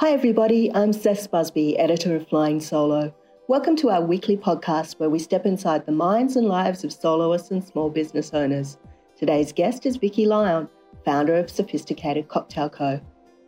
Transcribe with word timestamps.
Hi, 0.00 0.12
everybody. 0.12 0.72
I'm 0.72 0.94
Seth 0.94 1.30
Busby, 1.30 1.78
editor 1.78 2.16
of 2.16 2.26
Flying 2.26 2.58
Solo. 2.58 3.14
Welcome 3.48 3.76
to 3.76 3.90
our 3.90 4.02
weekly 4.02 4.34
podcast 4.34 4.98
where 4.98 5.10
we 5.10 5.18
step 5.18 5.44
inside 5.44 5.84
the 5.84 5.92
minds 5.92 6.36
and 6.36 6.46
lives 6.48 6.84
of 6.84 6.90
soloists 6.90 7.50
and 7.50 7.62
small 7.62 7.90
business 7.90 8.32
owners. 8.32 8.78
Today's 9.14 9.52
guest 9.52 9.84
is 9.84 9.98
Vicki 9.98 10.24
Lyon, 10.24 10.70
founder 11.04 11.34
of 11.34 11.50
Sophisticated 11.50 12.28
Cocktail 12.28 12.70
Co. 12.70 12.98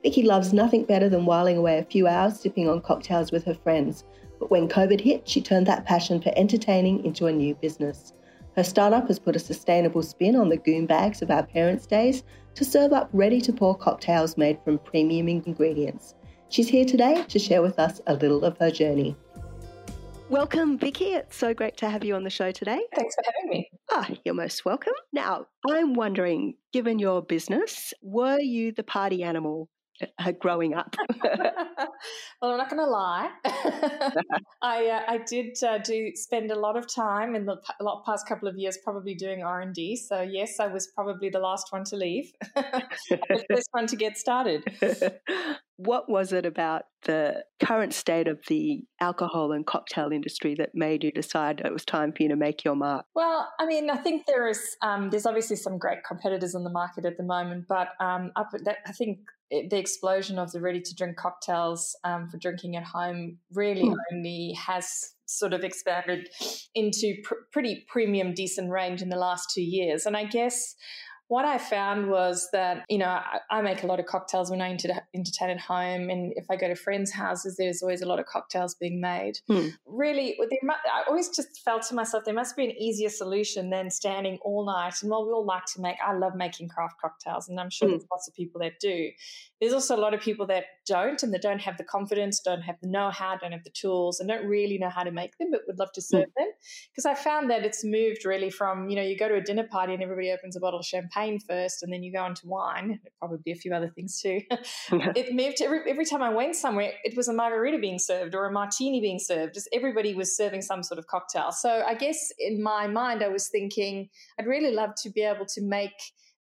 Vicki 0.02 0.24
loves 0.24 0.52
nothing 0.52 0.84
better 0.84 1.08
than 1.08 1.24
whiling 1.24 1.56
away 1.56 1.78
a 1.78 1.86
few 1.86 2.06
hours 2.06 2.38
sipping 2.38 2.68
on 2.68 2.82
cocktails 2.82 3.32
with 3.32 3.46
her 3.46 3.54
friends. 3.54 4.04
But 4.38 4.50
when 4.50 4.68
COVID 4.68 5.00
hit, 5.00 5.26
she 5.26 5.40
turned 5.40 5.66
that 5.68 5.86
passion 5.86 6.20
for 6.20 6.34
entertaining 6.36 7.02
into 7.06 7.28
a 7.28 7.32
new 7.32 7.54
business. 7.54 8.12
Her 8.56 8.64
startup 8.64 9.08
has 9.08 9.18
put 9.18 9.36
a 9.36 9.38
sustainable 9.38 10.02
spin 10.02 10.36
on 10.36 10.50
the 10.50 10.58
goon 10.58 10.84
bags 10.84 11.22
of 11.22 11.30
our 11.30 11.44
parents' 11.44 11.86
days 11.86 12.24
to 12.56 12.64
serve 12.66 12.92
up 12.92 13.08
ready 13.14 13.40
to 13.40 13.54
pour 13.54 13.74
cocktails 13.74 14.36
made 14.36 14.58
from 14.62 14.76
premium 14.80 15.28
ingredients. 15.28 16.14
She's 16.52 16.68
here 16.68 16.84
today 16.84 17.24
to 17.28 17.38
share 17.38 17.62
with 17.62 17.78
us 17.78 18.02
a 18.06 18.12
little 18.12 18.44
of 18.44 18.58
her 18.58 18.70
journey. 18.70 19.16
Welcome, 20.28 20.76
Vicki. 20.76 21.14
It's 21.14 21.34
so 21.34 21.54
great 21.54 21.78
to 21.78 21.88
have 21.88 22.04
you 22.04 22.14
on 22.14 22.24
the 22.24 22.30
show 22.30 22.50
today. 22.52 22.78
Thanks 22.94 23.14
for 23.14 23.24
having 23.24 23.48
me. 23.48 23.70
Ah, 23.90 24.06
you're 24.22 24.34
most 24.34 24.66
welcome. 24.66 24.92
Now, 25.14 25.46
I'm 25.70 25.94
wondering, 25.94 26.56
given 26.70 26.98
your 26.98 27.22
business, 27.22 27.94
were 28.02 28.38
you 28.38 28.70
the 28.70 28.82
party 28.82 29.22
animal 29.22 29.70
uh, 30.18 30.32
growing 30.32 30.74
up? 30.74 30.94
well, 31.24 32.50
I'm 32.50 32.58
not 32.58 32.68
going 32.68 32.82
to 32.82 32.86
lie. 32.86 33.30
I 34.60 34.88
uh, 34.88 35.00
I 35.08 35.20
did 35.26 35.56
uh, 35.62 35.78
do 35.78 36.12
spend 36.14 36.50
a 36.50 36.58
lot 36.58 36.76
of 36.76 36.86
time 36.86 37.34
in 37.34 37.46
the 37.46 37.56
past 38.04 38.28
couple 38.28 38.46
of 38.46 38.58
years 38.58 38.76
probably 38.84 39.14
doing 39.14 39.42
R 39.42 39.62
and 39.62 39.74
D. 39.74 39.96
So 39.96 40.20
yes, 40.20 40.60
I 40.60 40.66
was 40.66 40.88
probably 40.88 41.30
the 41.30 41.40
last 41.40 41.72
one 41.72 41.84
to 41.84 41.96
leave, 41.96 42.30
the 42.54 43.44
first 43.48 43.68
one 43.72 43.86
to 43.86 43.96
get 43.96 44.18
started. 44.18 44.64
What 45.84 46.08
was 46.08 46.32
it 46.32 46.46
about 46.46 46.82
the 47.04 47.44
current 47.62 47.92
state 47.92 48.28
of 48.28 48.38
the 48.48 48.84
alcohol 49.00 49.52
and 49.52 49.66
cocktail 49.66 50.10
industry 50.12 50.54
that 50.56 50.70
made 50.74 51.02
you 51.02 51.10
decide 51.10 51.60
it 51.64 51.72
was 51.72 51.84
time 51.84 52.12
for 52.12 52.22
you 52.22 52.28
to 52.28 52.36
make 52.36 52.64
your 52.64 52.76
mark? 52.76 53.06
Well, 53.14 53.48
I 53.58 53.66
mean, 53.66 53.90
I 53.90 53.96
think 53.96 54.26
there 54.26 54.48
is 54.48 54.60
um, 54.82 55.10
there's 55.10 55.26
obviously 55.26 55.56
some 55.56 55.78
great 55.78 55.98
competitors 56.06 56.54
in 56.54 56.64
the 56.64 56.70
market 56.70 57.04
at 57.04 57.16
the 57.16 57.24
moment, 57.24 57.66
but 57.68 57.88
um, 58.00 58.30
up 58.36 58.50
that, 58.64 58.78
I 58.86 58.92
think 58.92 59.18
the 59.50 59.78
explosion 59.78 60.38
of 60.38 60.52
the 60.52 60.60
ready 60.60 60.80
to 60.80 60.94
drink 60.94 61.16
cocktails 61.16 61.94
um, 62.04 62.28
for 62.28 62.38
drinking 62.38 62.76
at 62.76 62.84
home 62.84 63.38
really 63.52 63.82
mm. 63.82 63.94
only 64.12 64.56
has 64.58 65.14
sort 65.26 65.52
of 65.52 65.64
expanded 65.64 66.28
into 66.74 67.14
pr- 67.24 67.34
pretty 67.52 67.84
premium, 67.88 68.34
decent 68.34 68.70
range 68.70 69.02
in 69.02 69.08
the 69.08 69.16
last 69.16 69.50
two 69.54 69.62
years. 69.62 70.06
And 70.06 70.16
I 70.16 70.24
guess 70.24 70.74
what 71.32 71.46
I 71.46 71.56
found 71.56 72.10
was 72.10 72.50
that, 72.52 72.84
you 72.90 72.98
know, 72.98 73.06
I, 73.06 73.38
I, 73.50 73.62
make 73.62 73.82
a 73.82 73.86
lot 73.86 73.98
of 73.98 74.04
cocktails 74.04 74.50
when 74.50 74.60
I 74.60 74.68
entertain 74.68 75.48
at 75.48 75.58
home. 75.58 76.10
And 76.10 76.34
if 76.36 76.44
I 76.50 76.56
go 76.56 76.68
to 76.68 76.74
friends' 76.74 77.10
houses, 77.10 77.56
there's 77.56 77.82
always 77.82 78.02
a 78.02 78.06
lot 78.06 78.20
of 78.20 78.26
cocktails 78.26 78.74
being 78.74 79.00
made. 79.00 79.38
Hmm. 79.48 79.68
Really, 79.86 80.36
I 80.38 81.04
always 81.08 81.30
just 81.30 81.62
felt 81.64 81.84
to 81.84 81.94
myself, 81.94 82.26
there 82.26 82.34
must 82.34 82.54
be 82.54 82.66
an 82.66 82.72
easier 82.72 83.08
solution 83.08 83.70
than 83.70 83.88
standing 83.88 84.40
all 84.42 84.66
night. 84.66 84.96
And 85.00 85.10
while 85.10 85.24
we 85.24 85.32
all 85.32 85.46
like 85.46 85.64
to 85.74 85.80
make, 85.80 85.96
I 86.06 86.12
love 86.12 86.34
making 86.36 86.68
craft 86.68 86.96
cocktails, 87.00 87.48
and 87.48 87.58
I'm 87.58 87.70
sure 87.70 87.88
hmm. 87.88 87.92
there's 87.92 88.06
lots 88.10 88.28
of 88.28 88.34
people 88.34 88.60
that 88.60 88.72
do. 88.78 89.08
There's 89.58 89.72
also 89.72 89.96
a 89.96 90.02
lot 90.02 90.12
of 90.12 90.20
people 90.20 90.46
that 90.48 90.64
don't 90.86 91.22
and 91.22 91.32
that 91.32 91.40
don't 91.40 91.60
have 91.60 91.78
the 91.78 91.84
confidence, 91.84 92.40
don't 92.40 92.60
have 92.60 92.76
the 92.82 92.88
know 92.88 93.08
how, 93.08 93.38
don't 93.38 93.52
have 93.52 93.64
the 93.64 93.70
tools, 93.70 94.20
and 94.20 94.28
don't 94.28 94.44
really 94.44 94.76
know 94.76 94.90
how 94.90 95.02
to 95.02 95.12
make 95.12 95.38
them, 95.38 95.48
but 95.50 95.62
would 95.66 95.78
love 95.78 95.92
to 95.92 96.02
hmm. 96.02 96.16
serve 96.16 96.28
them. 96.36 96.48
Because 96.90 97.06
I 97.06 97.14
found 97.14 97.48
that 97.48 97.64
it's 97.64 97.82
moved 97.82 98.26
really 98.26 98.50
from, 98.50 98.90
you 98.90 98.96
know, 98.96 99.02
you 99.02 99.16
go 99.16 99.28
to 99.28 99.36
a 99.36 99.40
dinner 99.40 99.66
party 99.66 99.94
and 99.94 100.02
everybody 100.02 100.30
opens 100.30 100.56
a 100.56 100.60
bottle 100.60 100.80
of 100.80 100.84
champagne 100.84 101.21
first 101.46 101.82
and 101.82 101.92
then 101.92 102.02
you 102.02 102.12
go 102.12 102.24
into 102.26 102.46
wine, 102.46 103.00
probably 103.18 103.52
a 103.52 103.54
few 103.54 103.74
other 103.74 103.88
things 103.88 104.20
too. 104.20 104.40
it 104.90 105.34
moved 105.34 105.62
every, 105.62 105.80
every 105.88 106.04
time 106.04 106.22
I 106.22 106.30
went 106.30 106.56
somewhere, 106.56 106.92
it 107.04 107.16
was 107.16 107.28
a 107.28 107.32
margarita 107.32 107.78
being 107.78 107.98
served 107.98 108.34
or 108.34 108.46
a 108.46 108.52
martini 108.52 109.00
being 109.00 109.18
served. 109.18 109.54
Just 109.54 109.68
everybody 109.72 110.14
was 110.14 110.36
serving 110.36 110.62
some 110.62 110.82
sort 110.82 110.98
of 110.98 111.06
cocktail. 111.06 111.52
So 111.52 111.82
I 111.86 111.94
guess 111.94 112.32
in 112.38 112.62
my 112.62 112.86
mind, 112.86 113.22
I 113.22 113.28
was 113.28 113.48
thinking 113.48 114.08
I'd 114.38 114.46
really 114.46 114.72
love 114.72 114.90
to 115.02 115.10
be 115.10 115.22
able 115.22 115.46
to 115.46 115.62
make 115.62 115.92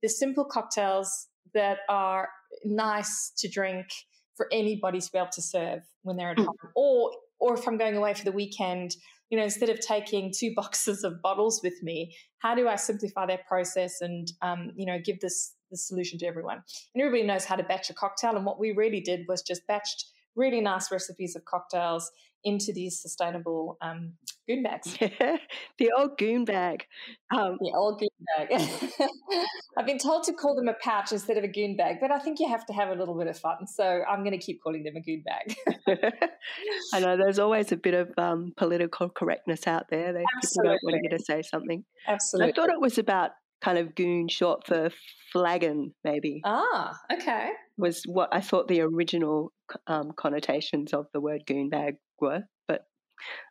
the 0.03 0.09
simple 0.09 0.45
cocktails 0.45 1.29
that 1.55 1.79
are 1.89 2.29
nice 2.65 3.33
to 3.39 3.49
drink 3.49 3.87
for 4.37 4.49
anybody 4.53 5.01
to 5.01 5.13
be 5.13 5.19
able 5.19 5.29
to 5.31 5.43
serve 5.43 5.81
when 6.03 6.17
they're 6.17 6.31
at 6.31 6.37
mm. 6.37 6.47
home, 6.47 6.57
or 6.75 7.13
or 7.41 7.55
if 7.55 7.67
I'm 7.67 7.77
going 7.77 7.97
away 7.97 8.15
for 8.15 8.25
the 8.25 8.33
weekend, 8.33 8.97
you 9.31 9.39
know, 9.39 9.45
instead 9.45 9.69
of 9.69 9.81
taking 9.81 10.33
two 10.37 10.53
boxes 10.57 11.05
of 11.05 11.21
bottles 11.23 11.61
with 11.63 11.83
me, 11.83 12.15
how 12.39 12.55
do 12.55 12.69
I 12.69 12.77
simplify 12.77 13.27
that 13.27 13.47
process 13.47 14.01
and 14.01 14.31
um, 14.43 14.73
you 14.77 14.87
know 14.87 14.99
give 14.99 15.21
this 15.21 15.55
the 15.71 15.77
solution 15.77 16.19
to 16.21 16.27
everyone? 16.27 16.63
And 16.95 17.03
everybody 17.03 17.27
knows 17.27 17.45
how 17.45 17.57
to 17.57 17.63
batch 17.63 17.91
a 17.91 17.95
cocktail, 17.95 18.37
and 18.37 18.45
what 18.45 18.59
we 18.59 18.73
really 18.73 19.01
did 19.01 19.27
was 19.29 19.43
just 19.43 19.63
batched 19.69 20.05
really 20.37 20.61
nice 20.61 20.91
recipes 20.91 21.37
of 21.37 21.45
cocktails 21.45 22.11
into 22.45 22.73
these 22.73 23.01
sustainable 23.01 23.79
um, 23.81 24.13
goon 24.47 24.63
bags. 24.63 24.97
Yeah, 25.01 25.37
the 25.79 25.91
old 25.97 26.19
goon 26.19 26.45
bag. 26.45 26.85
Um, 27.35 27.57
the 27.61 27.73
old 27.75 27.99
goon 27.99 28.09
bag. 28.37 29.09
I've 29.79 29.87
been 29.87 29.99
told 29.99 30.25
to 30.25 30.35
call 30.35 30.55
them 30.55 30.69
a 30.69 30.75
pouch 30.75 31.13
instead 31.13 31.39
of 31.39 31.45
a 31.45 31.49
goon 31.49 31.77
bag, 31.77 31.97
but 32.01 32.11
I 32.11 32.19
think 32.19 32.39
you 32.41 32.49
have 32.49 32.67
to 32.67 32.73
have 32.73 32.91
a 32.91 32.95
little 32.95 33.19
bit 33.19 33.29
of 33.29 33.39
fun. 33.39 33.67
So 33.67 34.03
I'm 34.09 34.21
going 34.21 34.39
to 34.39 34.45
keep 34.45 34.63
calling 34.63 34.85
them 34.85 34.95
a 34.97 35.01
goon 35.01 35.25
bag. 35.25 35.57
I 36.93 37.01
know 37.01 37.17
there's 37.17 37.39
always 37.39 37.73
a 37.73 37.77
bit 37.77 37.95
of 37.95 38.11
um, 38.19 38.53
political 38.57 39.09
correctness 39.09 39.67
out 39.67 39.87
there. 39.91 40.13
They, 40.13 40.25
people 40.43 40.65
don't 40.65 40.81
want 40.83 41.01
you 41.03 41.17
to 41.17 41.25
say 41.25 41.43
something. 41.43 41.85
Absolutely. 42.07 42.53
I 42.53 42.55
thought 42.55 42.71
it 42.71 42.81
was 42.81 42.99
about 42.99 43.31
kind 43.63 43.79
of 43.79 43.95
goon 43.95 44.29
short 44.29 44.67
for 44.67 44.91
flagon, 45.33 45.95
maybe. 46.05 46.43
Ah, 46.45 46.95
okay. 47.11 47.51
Was 47.77 48.03
what 48.07 48.29
I 48.33 48.41
thought 48.41 48.69
the 48.69 48.83
original 48.83 49.53
um, 49.87 50.13
connotations 50.17 50.93
of 50.93 51.07
the 51.13 51.21
word 51.21 51.43
goon 51.47 51.69
bag 51.69 51.97
were, 52.21 52.43
but 52.69 52.83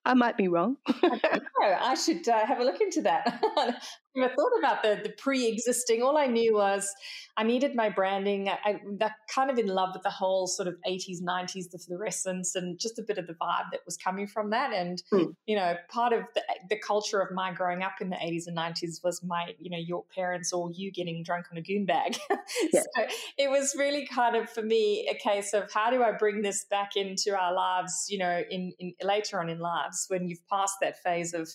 I 0.05 0.13
might 0.13 0.37
be 0.37 0.47
wrong. 0.47 0.77
I, 0.87 1.39
I 1.61 1.95
should 1.95 2.27
uh, 2.27 2.45
have 2.45 2.59
a 2.59 2.63
look 2.63 2.79
into 2.79 3.01
that. 3.01 3.43
I 4.15 4.27
thought 4.27 4.51
about 4.59 4.83
the, 4.83 4.99
the 5.01 5.13
pre-existing. 5.17 6.03
All 6.03 6.17
I 6.17 6.27
knew 6.27 6.53
was 6.53 6.93
I 7.35 7.43
needed 7.43 7.75
my 7.75 7.89
branding. 7.89 8.47
I, 8.49 8.79
am 8.85 8.99
kind 9.33 9.49
of 9.49 9.57
in 9.57 9.67
love 9.67 9.89
with 9.93 10.03
the 10.03 10.11
whole 10.11 10.45
sort 10.45 10.67
of 10.67 10.75
80s, 10.87 11.21
90s, 11.21 11.71
the 11.71 11.79
fluorescence, 11.79 12.53
and 12.55 12.79
just 12.79 12.99
a 12.99 13.01
bit 13.01 13.17
of 13.17 13.25
the 13.25 13.33
vibe 13.33 13.71
that 13.71 13.81
was 13.85 13.97
coming 13.97 14.27
from 14.27 14.51
that. 14.51 14.71
And 14.71 15.01
mm. 15.11 15.33
you 15.47 15.55
know, 15.55 15.75
part 15.89 16.13
of 16.13 16.23
the, 16.35 16.43
the 16.69 16.77
culture 16.77 17.19
of 17.19 17.33
my 17.33 17.51
growing 17.51 17.81
up 17.81 17.93
in 18.01 18.09
the 18.09 18.17
80s 18.17 18.43
and 18.45 18.55
90s 18.55 19.03
was 19.03 19.23
my, 19.23 19.53
you 19.59 19.71
know, 19.71 19.79
your 19.79 20.03
parents 20.15 20.53
or 20.53 20.69
you 20.71 20.91
getting 20.91 21.23
drunk 21.23 21.47
on 21.51 21.57
a 21.57 21.61
goon 21.61 21.85
bag. 21.85 22.17
So 22.71 23.05
it 23.37 23.49
was 23.49 23.75
really 23.77 24.07
kind 24.07 24.35
of 24.35 24.49
for 24.49 24.61
me 24.61 25.09
a 25.09 25.15
case 25.15 25.53
of 25.53 25.71
how 25.71 25.89
do 25.89 26.03
I 26.03 26.11
bring 26.11 26.41
this 26.41 26.65
back 26.65 26.95
into 26.95 27.37
our 27.37 27.53
lives? 27.53 28.07
You 28.09 28.19
know, 28.19 28.41
in, 28.49 28.73
in 28.79 28.93
later 29.01 29.39
on 29.39 29.49
in 29.49 29.59
lives 29.59 30.05
when 30.07 30.27
you've 30.27 30.45
passed 30.47 30.75
that 30.81 31.01
phase 31.01 31.33
of 31.33 31.49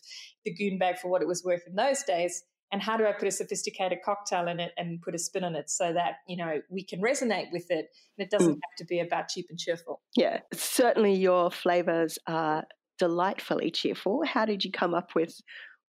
the 0.48 0.54
goon 0.54 0.78
bag 0.78 0.98
for 0.98 1.08
what 1.08 1.22
it 1.22 1.28
was 1.28 1.44
worth 1.44 1.62
in 1.66 1.74
those 1.74 2.02
days 2.02 2.42
and 2.70 2.82
how 2.82 2.96
do 2.96 3.06
I 3.06 3.12
put 3.12 3.28
a 3.28 3.30
sophisticated 3.30 3.98
cocktail 4.04 4.48
in 4.48 4.60
it 4.60 4.72
and 4.76 5.00
put 5.00 5.14
a 5.14 5.18
spin 5.18 5.44
on 5.44 5.54
it 5.54 5.70
so 5.70 5.92
that 5.92 6.16
you 6.26 6.36
know 6.36 6.60
we 6.68 6.84
can 6.84 7.00
resonate 7.00 7.50
with 7.52 7.70
it 7.70 7.86
and 8.16 8.26
it 8.26 8.30
doesn't 8.30 8.54
mm. 8.54 8.60
have 8.62 8.76
to 8.78 8.84
be 8.84 9.00
about 9.00 9.28
cheap 9.28 9.46
and 9.50 9.58
cheerful. 9.58 10.00
Yeah, 10.16 10.40
certainly 10.52 11.14
your 11.14 11.50
flavors 11.50 12.18
are 12.26 12.64
delightfully 12.98 13.70
cheerful. 13.70 14.22
How 14.24 14.44
did 14.44 14.64
you 14.64 14.72
come 14.72 14.94
up 14.94 15.14
with 15.14 15.40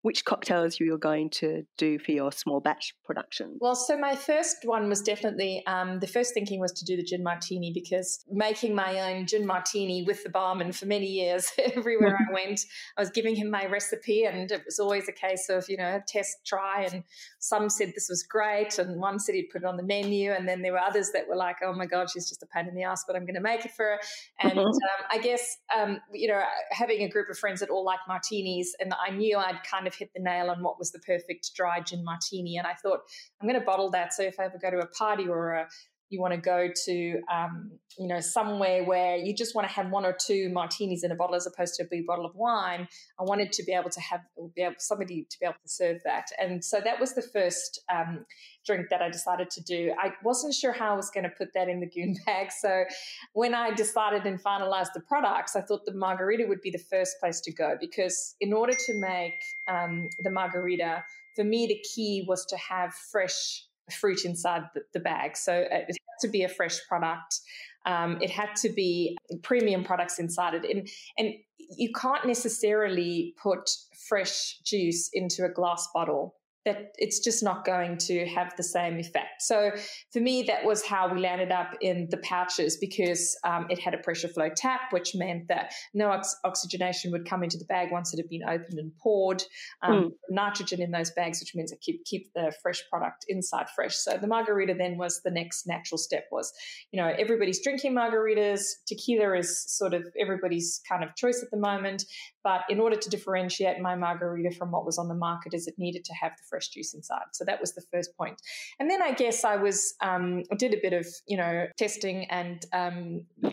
which 0.07 0.23
cocktails 0.23 0.79
you 0.79 0.89
were 0.89 0.97
going 0.97 1.29
to 1.29 1.63
do 1.77 1.99
for 1.99 2.13
your 2.13 2.31
small 2.31 2.61
batch 2.61 2.95
production? 3.03 3.57
Well, 3.59 3.75
so 3.75 3.97
my 3.97 4.15
first 4.15 4.59
one 4.63 4.87
was 4.87 5.01
definitely 5.01 5.61
um, 5.67 5.99
the 5.99 6.07
first 6.07 6.33
thinking 6.33 6.61
was 6.61 6.71
to 6.79 6.85
do 6.85 6.95
the 6.95 7.03
gin 7.03 7.23
martini 7.23 7.73
because 7.73 8.23
making 8.31 8.73
my 8.73 9.11
own 9.11 9.25
gin 9.27 9.45
martini 9.45 10.03
with 10.03 10.23
the 10.23 10.29
barman 10.29 10.71
for 10.71 10.85
many 10.85 11.07
years, 11.07 11.51
everywhere 11.75 12.17
I 12.17 12.33
went, 12.33 12.61
I 12.97 13.01
was 13.01 13.09
giving 13.09 13.35
him 13.35 13.51
my 13.51 13.65
recipe, 13.65 14.23
and 14.23 14.49
it 14.49 14.61
was 14.63 14.79
always 14.79 15.09
a 15.09 15.11
case 15.11 15.49
of 15.49 15.65
you 15.67 15.75
know 15.75 15.99
test, 16.07 16.37
try, 16.45 16.87
and 16.89 17.03
some 17.39 17.69
said 17.69 17.91
this 17.93 18.07
was 18.07 18.23
great, 18.23 18.79
and 18.79 19.01
one 19.01 19.19
said 19.19 19.35
he'd 19.35 19.49
put 19.51 19.63
it 19.63 19.65
on 19.65 19.75
the 19.75 19.83
menu, 19.83 20.31
and 20.31 20.47
then 20.47 20.61
there 20.61 20.71
were 20.71 20.79
others 20.79 21.11
that 21.11 21.27
were 21.27 21.35
like, 21.35 21.57
oh 21.65 21.73
my 21.73 21.85
god, 21.85 22.09
she's 22.09 22.29
just 22.29 22.41
a 22.41 22.47
pain 22.47 22.69
in 22.69 22.75
the 22.75 22.83
ass, 22.83 23.03
but 23.05 23.17
I'm 23.17 23.23
going 23.23 23.35
to 23.35 23.41
make 23.41 23.65
it 23.65 23.73
for 23.73 23.83
her. 23.83 23.99
And 24.39 24.57
um, 24.57 24.71
I 25.11 25.17
guess 25.17 25.57
um, 25.77 25.99
you 26.13 26.29
know 26.29 26.41
having 26.71 27.01
a 27.01 27.09
group 27.09 27.29
of 27.29 27.37
friends 27.37 27.59
that 27.59 27.69
all 27.69 27.83
like 27.83 27.99
martinis, 28.07 28.73
and 28.79 28.93
I 28.93 29.11
knew 29.11 29.37
I'd 29.37 29.61
kind 29.69 29.85
of 29.85 29.96
hit 29.97 30.09
the 30.15 30.21
nail 30.21 30.49
on 30.49 30.63
what 30.63 30.79
was 30.79 30.91
the 30.91 30.99
perfect 30.99 31.51
dry 31.55 31.81
gin 31.81 32.03
martini. 32.03 32.57
And 32.57 32.67
I 32.67 32.73
thought, 32.73 32.99
I'm 33.41 33.47
going 33.47 33.59
to 33.59 33.65
bottle 33.65 33.91
that. 33.91 34.13
So 34.13 34.23
if 34.23 34.39
I 34.39 34.45
ever 34.45 34.59
go 34.61 34.71
to 34.71 34.79
a 34.79 34.87
party 34.87 35.27
or 35.27 35.53
a 35.53 35.67
you 36.09 36.21
want 36.21 36.33
to 36.33 36.39
go 36.39 36.69
to 36.85 37.21
um, 37.31 37.71
you 37.97 38.07
know 38.07 38.19
somewhere 38.19 38.83
where 38.83 39.17
you 39.17 39.35
just 39.35 39.55
want 39.55 39.67
to 39.67 39.73
have 39.73 39.89
one 39.89 40.05
or 40.05 40.15
two 40.19 40.49
martinis 40.49 41.03
in 41.03 41.11
a 41.11 41.15
bottle 41.15 41.35
as 41.35 41.47
opposed 41.47 41.75
to 41.75 41.83
a 41.83 41.87
big 41.89 42.05
bottle 42.05 42.25
of 42.25 42.35
wine. 42.35 42.87
I 43.19 43.23
wanted 43.23 43.51
to 43.53 43.63
be 43.63 43.73
able 43.73 43.89
to 43.89 43.99
have 43.99 44.21
be 44.55 44.61
able, 44.61 44.75
somebody 44.79 45.25
to 45.29 45.39
be 45.39 45.45
able 45.45 45.55
to 45.61 45.69
serve 45.69 45.97
that. 46.05 46.27
And 46.39 46.63
so 46.63 46.79
that 46.83 46.99
was 46.99 47.13
the 47.13 47.21
first 47.21 47.81
um, 47.93 48.25
drink 48.65 48.87
that 48.89 49.01
i 49.01 49.09
decided 49.09 49.49
to 49.49 49.61
do. 49.63 49.93
I 49.97 50.11
wasn't 50.23 50.53
sure 50.53 50.73
how 50.73 50.93
i 50.93 50.95
was 50.95 51.09
going 51.09 51.23
to 51.23 51.29
put 51.29 51.53
that 51.53 51.69
in 51.69 51.79
the 51.79 51.87
goon 51.87 52.15
bag. 52.25 52.51
So 52.51 52.85
when 53.33 53.53
i 53.53 53.73
decided 53.73 54.25
and 54.25 54.41
finalized 54.41 54.93
the 54.93 54.99
products 54.99 55.55
i 55.55 55.61
thought 55.61 55.85
the 55.85 55.93
margarita 55.93 56.45
would 56.47 56.61
be 56.61 56.71
the 56.71 56.77
first 56.77 57.19
place 57.19 57.39
to 57.41 57.51
go 57.51 57.75
because 57.79 58.35
in 58.41 58.53
order 58.53 58.73
to 58.73 58.93
make 58.99 59.41
um, 59.67 60.09
the 60.19 60.29
margarita 60.29 61.03
for 61.35 61.43
me 61.43 61.67
the 61.67 61.79
key 61.95 62.25
was 62.27 62.45
to 62.45 62.57
have 62.57 62.93
fresh 62.93 63.63
fruit 63.91 64.25
inside 64.25 64.63
the, 64.73 64.81
the 64.93 64.99
bag. 64.99 65.37
So 65.37 65.53
it 65.53 65.71
had 65.71 66.21
to 66.21 66.27
be 66.27 66.43
a 66.43 66.49
fresh 66.49 66.79
product. 66.87 67.39
Um, 67.85 68.17
it 68.21 68.29
had 68.29 68.55
to 68.57 68.69
be 68.69 69.17
premium 69.43 69.83
products 69.83 70.19
inside 70.19 70.53
it. 70.53 70.65
And, 70.65 70.89
and 71.17 71.33
you 71.57 71.91
can't 71.93 72.25
necessarily 72.25 73.33
put 73.41 73.69
fresh 74.07 74.59
juice 74.63 75.09
into 75.13 75.45
a 75.45 75.49
glass 75.49 75.87
bottle 75.93 76.35
that 76.67 76.93
it's 76.97 77.19
just 77.19 77.41
not 77.41 77.63
going 77.63 77.97
to 77.97 78.25
have 78.27 78.53
the 78.57 78.63
same 78.63 78.99
effect. 78.99 79.41
So 79.41 79.71
for 80.11 80.19
me, 80.19 80.43
that 80.47 80.65
was 80.65 80.85
how 80.85 81.11
we 81.11 81.21
landed 81.21 81.49
up 81.49 81.75
in 81.79 82.09
the 82.11 82.17
pouches 82.17 82.75
because 82.75 83.37
um, 83.45 83.67
it 83.69 83.79
had 83.79 83.93
a 83.93 83.99
pressure 83.99 84.27
flow 84.27 84.49
tap, 84.53 84.81
which 84.91 85.15
meant 85.15 85.47
that 85.47 85.71
no 85.93 86.09
ox- 86.09 86.35
oxygenation 86.43 87.13
would 87.13 87.25
come 87.25 87.41
into 87.41 87.57
the 87.57 87.63
bag 87.63 87.87
once 87.89 88.13
it 88.13 88.17
had 88.17 88.27
been 88.27 88.43
opened 88.43 88.79
and 88.79 88.91
poured. 89.01 89.43
Um, 89.81 89.93
mm. 89.93 90.09
Nitrogen 90.29 90.81
in 90.81 90.91
those 90.91 91.09
bags, 91.11 91.39
which 91.39 91.55
means 91.55 91.71
it 91.71 91.79
keep 91.79 92.03
keep 92.03 92.33
the 92.35 92.53
fresh 92.61 92.83
product 92.91 93.25
inside 93.29 93.67
fresh. 93.73 93.95
So 93.95 94.17
the 94.17 94.27
margarita 94.27 94.75
then 94.77 94.97
was 94.97 95.21
the 95.23 95.31
next 95.31 95.67
natural 95.67 95.97
step. 95.97 96.25
Was 96.33 96.51
you 96.91 97.01
know 97.01 97.13
everybody's 97.17 97.63
drinking 97.63 97.95
margaritas. 97.95 98.61
Tequila 98.87 99.37
is 99.37 99.63
sort 99.71 99.93
of 99.93 100.03
everybody's 100.19 100.81
kind 100.89 101.05
of 101.05 101.15
choice 101.15 101.41
at 101.41 101.49
the 101.49 101.57
moment. 101.57 102.03
But 102.43 102.61
in 102.69 102.79
order 102.79 102.95
to 102.95 103.09
differentiate 103.09 103.79
my 103.81 103.95
margarita 103.95 104.55
from 104.55 104.71
what 104.71 104.85
was 104.85 104.97
on 104.97 105.09
the 105.09 105.15
market, 105.15 105.53
is 105.53 105.67
it 105.67 105.75
needed 105.77 106.05
to 106.05 106.13
have 106.13 106.31
the 106.37 106.43
fresh 106.49 106.56
juice 106.65 106.93
inside. 106.93 107.25
So 107.33 107.45
that 107.45 107.59
was 107.59 107.73
the 107.73 107.83
first 107.91 108.15
point. 108.17 108.41
And 108.79 108.89
then 108.89 109.01
I 109.01 109.11
guess 109.11 109.43
I 109.43 109.57
was 109.57 109.95
um, 110.01 110.43
did 110.57 110.73
a 110.73 110.79
bit 110.81 110.93
of 110.93 111.05
you 111.27 111.37
know 111.37 111.67
testing 111.77 112.25
and 112.29 112.65
um, 112.73 113.21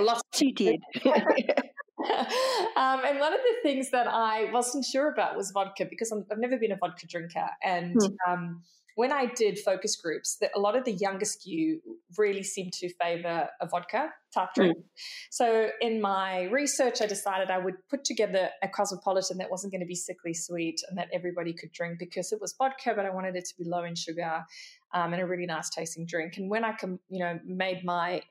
lots. 0.00 0.40
You 0.40 0.52
did. 0.54 0.80
um, 1.04 3.00
and 3.04 3.18
one 3.18 3.32
of 3.32 3.40
the 3.40 3.56
things 3.62 3.90
that 3.90 4.06
I 4.06 4.50
wasn't 4.52 4.84
sure 4.84 5.10
about 5.10 5.36
was 5.36 5.50
vodka 5.50 5.86
because 5.88 6.12
i 6.12 6.16
have 6.30 6.38
never 6.38 6.58
been 6.58 6.72
a 6.72 6.76
vodka 6.76 7.06
drinker, 7.06 7.48
and 7.62 7.94
hmm. 7.94 8.32
um, 8.32 8.62
when 8.96 9.12
I 9.12 9.26
did 9.26 9.58
focus 9.58 9.94
groups, 9.94 10.38
that 10.40 10.50
a 10.56 10.58
lot 10.58 10.74
of 10.74 10.84
the 10.84 10.92
younger 10.92 11.26
skew 11.26 11.80
really 12.16 12.42
seemed 12.42 12.72
to 12.72 12.88
favor 12.94 13.46
a 13.60 13.68
vodka 13.68 14.08
type 14.32 14.48
drink. 14.54 14.78
Mm. 14.78 14.82
So 15.30 15.68
in 15.82 16.00
my 16.00 16.44
research, 16.44 17.02
I 17.02 17.06
decided 17.06 17.50
I 17.50 17.58
would 17.58 17.74
put 17.90 18.04
together 18.04 18.48
a 18.62 18.68
cosmopolitan 18.68 19.36
that 19.36 19.50
wasn't 19.50 19.72
going 19.72 19.82
to 19.82 19.86
be 19.86 19.94
sickly 19.94 20.32
sweet 20.32 20.80
and 20.88 20.96
that 20.96 21.08
everybody 21.12 21.52
could 21.52 21.72
drink 21.72 21.98
because 21.98 22.32
it 22.32 22.40
was 22.40 22.54
vodka, 22.56 22.94
but 22.96 23.04
I 23.04 23.10
wanted 23.10 23.36
it 23.36 23.44
to 23.44 23.54
be 23.58 23.68
low 23.68 23.84
in 23.84 23.94
sugar 23.94 24.44
um, 24.94 25.12
and 25.12 25.20
a 25.20 25.26
really 25.26 25.46
nice 25.46 25.68
tasting 25.68 26.06
drink. 26.06 26.38
And 26.38 26.48
when 26.48 26.64
I, 26.64 26.72
com- 26.72 27.00
you 27.10 27.18
know, 27.18 27.38
made 27.44 27.84
my 27.84 28.22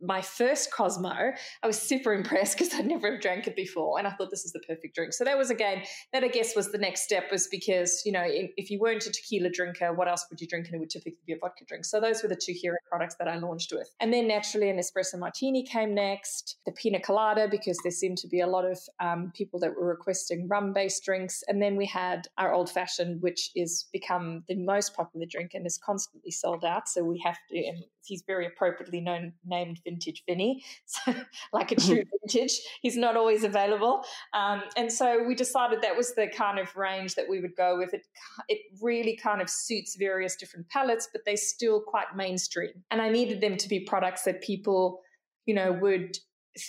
my 0.00 0.20
first 0.20 0.72
Cosmo, 0.72 1.32
I 1.62 1.66
was 1.66 1.80
super 1.80 2.12
impressed 2.12 2.58
because 2.58 2.74
I'd 2.74 2.86
never 2.86 3.18
drank 3.18 3.46
it 3.46 3.56
before, 3.56 3.98
and 3.98 4.06
I 4.06 4.10
thought 4.10 4.30
this 4.30 4.44
is 4.44 4.52
the 4.52 4.60
perfect 4.60 4.94
drink. 4.94 5.12
So 5.12 5.24
that 5.24 5.38
was 5.38 5.50
again 5.50 5.82
that 6.12 6.24
I 6.24 6.28
guess 6.28 6.56
was 6.56 6.72
the 6.72 6.78
next 6.78 7.02
step 7.02 7.24
was 7.30 7.46
because 7.48 8.02
you 8.04 8.12
know 8.12 8.24
if 8.24 8.70
you 8.70 8.78
weren't 8.80 9.06
a 9.06 9.10
tequila 9.10 9.50
drinker, 9.50 9.92
what 9.92 10.08
else 10.08 10.26
would 10.30 10.40
you 10.40 10.46
drink? 10.46 10.66
And 10.66 10.76
it 10.76 10.78
would 10.78 10.90
typically 10.90 11.22
be 11.26 11.32
a 11.32 11.38
vodka 11.40 11.64
drink. 11.66 11.84
So 11.84 12.00
those 12.00 12.22
were 12.22 12.28
the 12.28 12.36
two 12.36 12.54
hero 12.54 12.76
products 12.88 13.16
that 13.18 13.28
I 13.28 13.36
launched 13.36 13.72
with, 13.72 13.88
and 14.00 14.12
then 14.12 14.28
naturally 14.28 14.70
an 14.70 14.78
espresso 14.78 15.18
martini 15.18 15.62
came 15.64 15.94
next, 15.94 16.58
the 16.66 16.72
pina 16.72 17.00
colada 17.00 17.48
because 17.48 17.78
there 17.82 17.92
seemed 17.92 18.18
to 18.18 18.28
be 18.28 18.40
a 18.40 18.46
lot 18.46 18.64
of 18.64 18.78
um, 19.00 19.32
people 19.34 19.60
that 19.60 19.74
were 19.74 19.86
requesting 19.86 20.48
rum-based 20.48 21.04
drinks, 21.04 21.42
and 21.48 21.62
then 21.62 21.76
we 21.76 21.86
had 21.86 22.28
our 22.38 22.52
old 22.52 22.70
fashioned, 22.70 23.22
which 23.22 23.50
is 23.54 23.86
become 23.92 24.42
the 24.48 24.56
most 24.56 24.94
popular 24.94 25.26
drink 25.28 25.52
and 25.54 25.66
is 25.66 25.78
constantly 25.78 26.30
sold 26.30 26.64
out. 26.64 26.88
So 26.88 27.04
we 27.04 27.20
have 27.24 27.38
to, 27.50 27.56
and 27.56 27.84
he's 28.04 28.22
very 28.26 28.46
appropriately 28.46 29.00
known 29.00 29.32
named 29.44 29.75
Vintage 29.84 30.22
Vinny, 30.26 30.64
so 30.86 31.14
like 31.52 31.72
a 31.72 31.76
true 31.76 32.02
vintage. 32.20 32.60
He's 32.82 32.96
not 32.96 33.16
always 33.16 33.44
available, 33.44 34.04
um, 34.34 34.62
and 34.76 34.90
so 34.90 35.24
we 35.26 35.34
decided 35.34 35.82
that 35.82 35.96
was 35.96 36.14
the 36.14 36.28
kind 36.28 36.58
of 36.58 36.74
range 36.76 37.14
that 37.14 37.28
we 37.28 37.40
would 37.40 37.56
go 37.56 37.78
with. 37.78 37.94
It 37.94 38.06
it 38.48 38.58
really 38.80 39.16
kind 39.16 39.40
of 39.40 39.48
suits 39.50 39.96
various 39.96 40.36
different 40.36 40.68
palates, 40.68 41.08
but 41.12 41.22
they're 41.24 41.36
still 41.36 41.80
quite 41.80 42.16
mainstream. 42.16 42.70
And 42.90 43.00
I 43.00 43.08
needed 43.08 43.40
them 43.40 43.56
to 43.56 43.68
be 43.68 43.80
products 43.80 44.22
that 44.22 44.42
people, 44.42 45.00
you 45.46 45.54
know, 45.54 45.72
would 45.72 46.18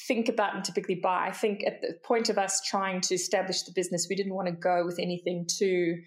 think 0.07 0.29
about 0.29 0.55
and 0.55 0.63
typically 0.63 0.95
buy. 0.95 1.27
I 1.27 1.31
think 1.31 1.63
at 1.65 1.81
the 1.81 1.93
point 2.03 2.29
of 2.29 2.37
us 2.37 2.61
trying 2.61 3.01
to 3.01 3.15
establish 3.15 3.63
the 3.63 3.71
business, 3.73 4.07
we 4.09 4.15
didn't 4.15 4.33
want 4.33 4.47
to 4.47 4.53
go 4.53 4.85
with 4.85 4.99
anything 4.99 5.47
too 5.47 5.97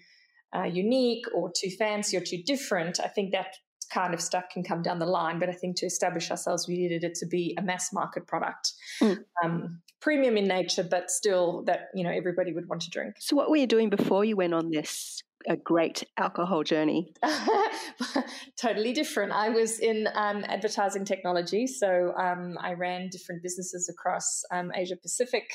uh, 0.55 0.63
unique 0.63 1.25
or 1.33 1.51
too 1.55 1.69
fancy 1.77 2.17
or 2.17 2.21
too 2.21 2.41
different. 2.45 2.99
I 2.99 3.07
think 3.07 3.31
that 3.31 3.55
kind 3.93 4.13
of 4.13 4.21
stuff 4.21 4.45
can 4.51 4.63
come 4.63 4.81
down 4.81 4.99
the 4.99 5.05
line. 5.05 5.39
But 5.39 5.49
I 5.49 5.53
think 5.53 5.75
to 5.77 5.85
establish 5.85 6.31
ourselves, 6.31 6.67
we 6.67 6.77
needed 6.77 7.03
it 7.03 7.15
to 7.15 7.25
be 7.25 7.55
a 7.57 7.61
mass 7.61 7.91
market 7.93 8.27
product, 8.27 8.73
mm. 9.01 9.17
um, 9.43 9.81
premium 9.99 10.37
in 10.37 10.47
nature, 10.47 10.83
but 10.83 11.11
still 11.11 11.63
that 11.65 11.89
you 11.93 12.03
know 12.03 12.11
everybody 12.11 12.53
would 12.53 12.67
want 12.67 12.81
to 12.83 12.89
drink. 12.89 13.15
So, 13.19 13.35
what 13.35 13.49
were 13.49 13.57
you 13.57 13.67
doing 13.67 13.89
before 13.89 14.25
you 14.25 14.35
went 14.35 14.53
on 14.53 14.71
this 14.71 15.21
a 15.47 15.57
great 15.57 16.03
alcohol 16.17 16.63
journey? 16.63 17.13
totally 18.61 18.93
different. 18.93 19.31
I 19.31 19.49
was 19.49 19.79
in 19.79 20.07
um, 20.13 20.45
advertising 20.47 21.05
technology, 21.05 21.67
so 21.67 22.13
um, 22.17 22.57
I 22.59 22.73
ran 22.73 23.09
different 23.09 23.43
businesses 23.43 23.89
across 23.89 24.43
um, 24.51 24.71
Asia 24.75 24.95
Pacific 25.01 25.51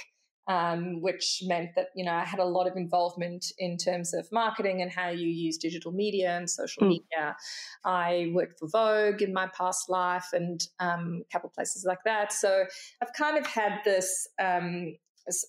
um, 0.48 1.00
which 1.00 1.42
meant 1.46 1.70
that 1.76 1.88
you 1.94 2.04
know 2.04 2.12
I 2.12 2.24
had 2.24 2.38
a 2.38 2.44
lot 2.44 2.66
of 2.66 2.76
involvement 2.76 3.46
in 3.58 3.76
terms 3.76 4.14
of 4.14 4.28
marketing 4.32 4.82
and 4.82 4.90
how 4.90 5.10
you 5.10 5.28
use 5.28 5.56
digital 5.56 5.92
media 5.92 6.36
and 6.36 6.48
social 6.48 6.84
mm. 6.84 6.88
media. 6.88 7.36
I 7.84 8.30
worked 8.34 8.58
for 8.58 8.68
Vogue 8.68 9.22
in 9.22 9.32
my 9.32 9.48
past 9.48 9.88
life 9.88 10.26
and 10.32 10.60
um, 10.78 11.22
a 11.28 11.32
couple 11.32 11.50
places 11.50 11.84
like 11.86 12.04
that. 12.04 12.32
So 12.32 12.64
I've 13.02 13.12
kind 13.12 13.38
of 13.38 13.46
had 13.46 13.80
this 13.84 14.28
um, 14.40 14.96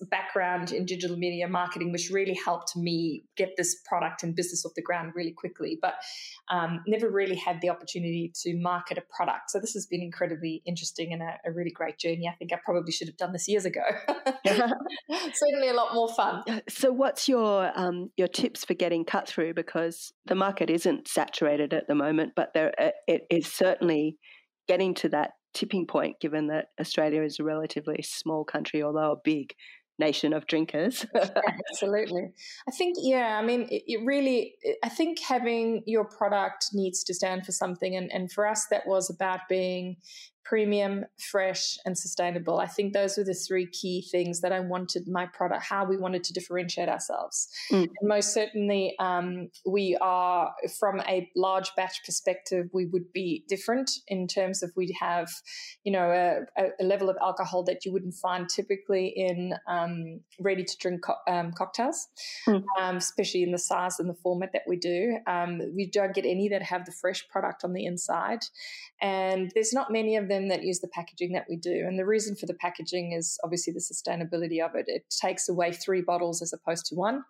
background 0.10 0.72
in 0.72 0.86
digital 0.86 1.18
media 1.18 1.48
marketing, 1.48 1.92
which 1.92 2.10
really 2.12 2.38
helped 2.46 2.76
me 2.76 3.24
get 3.36 3.56
this 3.58 3.82
product 3.86 4.24
and 4.24 4.36
business 4.36 4.66
off 4.66 4.74
the 4.76 4.82
ground 4.82 5.14
really 5.16 5.32
quickly, 5.32 5.78
but 5.82 5.96
um, 6.50 6.84
never 6.88 7.10
really 7.10 7.36
had 7.36 7.62
the 7.62 7.70
opportunity 7.70 8.32
to 8.44 8.58
market 8.58 8.98
a 8.98 9.04
product. 9.16 9.52
So 9.52 9.60
this 9.60 9.74
has 9.74 9.86
been 9.86 10.02
incredibly 10.02 10.62
interesting 10.66 11.14
and 11.14 11.22
a, 11.22 11.38
a 11.46 11.52
really 11.52 11.72
great 11.72 11.98
journey. 11.98 12.28
I 12.28 12.36
think 12.36 12.52
I 12.54 12.58
probably 12.64 12.92
should 12.92 13.08
have 13.08 13.18
done 13.18 13.34
this 13.34 13.48
years 13.48 13.66
ago. 13.66 13.82
Certainly 14.46 15.70
a 15.70 15.74
lot 15.74 15.94
more 15.94 16.10
fun. 16.10 16.44
So 16.70 16.92
what's 16.92 17.28
your 17.28 17.72
um, 17.76 18.12
your 18.18 18.28
tips 18.28 18.66
for 18.66 18.74
getting 18.74 19.06
cut 19.06 19.28
through? 19.28 19.54
Because 19.54 20.12
the 20.26 20.36
market 20.36 20.70
isn't 20.70 21.08
saturated 21.08 21.74
at 21.74 21.88
the 21.88 21.96
moment, 21.96 22.34
but 22.36 22.54
there 22.54 22.74
it 23.08 23.26
is 23.30 23.48
certainly 23.48 24.18
getting 24.68 24.94
to 24.96 25.10
that 25.10 25.32
tipping 25.58 25.88
point, 25.88 26.20
given 26.20 26.48
that 26.48 26.70
Australia 26.80 27.24
is 27.24 27.40
a 27.40 27.44
relatively 27.44 28.02
small 28.04 28.44
country, 28.44 28.84
although 28.84 29.14
a 29.14 29.22
big 29.24 29.56
nation 30.00 30.32
of 30.32 30.46
drinkers. 30.46 31.04
Absolutely. 31.72 32.30
I 32.68 32.72
think, 32.72 32.98
yeah, 33.00 33.40
I 33.42 33.44
mean, 33.44 33.62
it, 33.72 33.84
it, 33.88 34.06
really, 34.06 34.54
I 34.84 34.90
think 34.90 35.20
having 35.20 35.82
your 35.88 36.06
product 36.06 36.68
needs 36.74 37.04
to 37.06 37.14
stand 37.16 37.46
for 37.46 37.52
something. 37.52 37.96
And, 37.96 38.12
and 38.14 38.32
for 38.32 38.46
us, 38.46 38.68
that 38.70 38.86
was 38.86 39.10
about 39.10 39.42
being 39.50 39.98
premium, 40.48 41.04
fresh, 41.32 41.78
and 41.86 41.98
sustainable. 41.98 42.60
I 42.60 42.68
think 42.68 42.94
those 42.94 43.18
were 43.18 43.24
the 43.24 43.34
three 43.34 43.68
key 43.68 44.08
things 44.12 44.42
that 44.42 44.52
I 44.52 44.62
wanted 44.62 45.08
my 45.08 45.26
product, 45.26 45.64
how 45.64 45.86
we 45.86 45.98
wanted 45.98 46.24
to 46.26 46.34
differentiate 46.34 46.88
ourselves. 46.88 47.50
Mm. 47.72 47.82
And 47.84 48.08
most 48.10 48.34
certainly, 48.34 48.96
um, 49.00 49.50
we 49.66 49.98
are 50.00 50.54
from 50.80 51.02
a 51.02 51.30
large 51.36 51.76
batch 51.76 51.98
perspective, 52.06 52.68
we 52.74 52.86
would 52.86 53.12
be 53.14 53.44
different 53.50 53.92
in 54.08 54.28
terms 54.28 54.64
of 54.64 54.72
we'd 54.76 54.96
have, 55.00 55.30
you 55.84 55.92
know, 55.92 56.10
a, 56.58 56.64
a 56.80 56.86
level 56.86 57.10
of 57.10 57.18
alcohol 57.22 57.64
that 57.64 57.84
you 57.86 57.92
wouldn't 57.92 58.16
find 58.16 58.48
typically 58.48 59.14
in 59.16 59.54
um, 59.68 60.22
ready 60.40 60.64
to 60.64 60.78
drink 60.80 61.02
co- 61.04 61.16
um, 61.28 61.52
cocktails, 61.52 62.08
mm. 62.48 62.64
especially 62.96 63.44
in 63.44 63.52
the 63.52 63.58
size 63.58 64.00
and 64.00 64.10
the 64.10 64.18
format 64.24 64.52
that 64.54 64.64
we 64.68 64.78
do. 64.78 65.18
Um, 65.28 65.60
we 65.76 65.90
don't 65.90 66.14
get 66.14 66.26
any 66.26 66.48
that 66.50 66.62
have 66.62 66.86
the 66.86 66.94
fresh 66.94 67.28
product 67.28 67.64
on 67.64 67.74
the 67.74 67.86
inside. 67.86 68.40
And 69.02 69.52
there's 69.54 69.74
not 69.74 69.92
many 69.92 70.16
of 70.16 70.28
them 70.28 70.37
that 70.48 70.64
use 70.64 70.80
the 70.80 70.88
packaging 70.88 71.34
that 71.34 71.46
we 71.50 71.56
do. 71.56 71.86
And 71.88 72.00
the 72.00 72.06
reason 72.06 72.36
for 72.36 72.46
the 72.46 72.54
packaging 72.54 73.12
is 73.12 73.38
obviously 73.44 73.74
the 73.74 73.80
sustainability 73.80 74.64
of 74.64 74.76
it. 74.76 74.86
It 74.88 75.04
takes 75.10 75.50
away 75.50 75.72
three 75.72 76.02
bottles 76.02 76.42
as 76.42 76.54
opposed 76.54 76.86
to 76.88 76.96
one. 76.96 77.24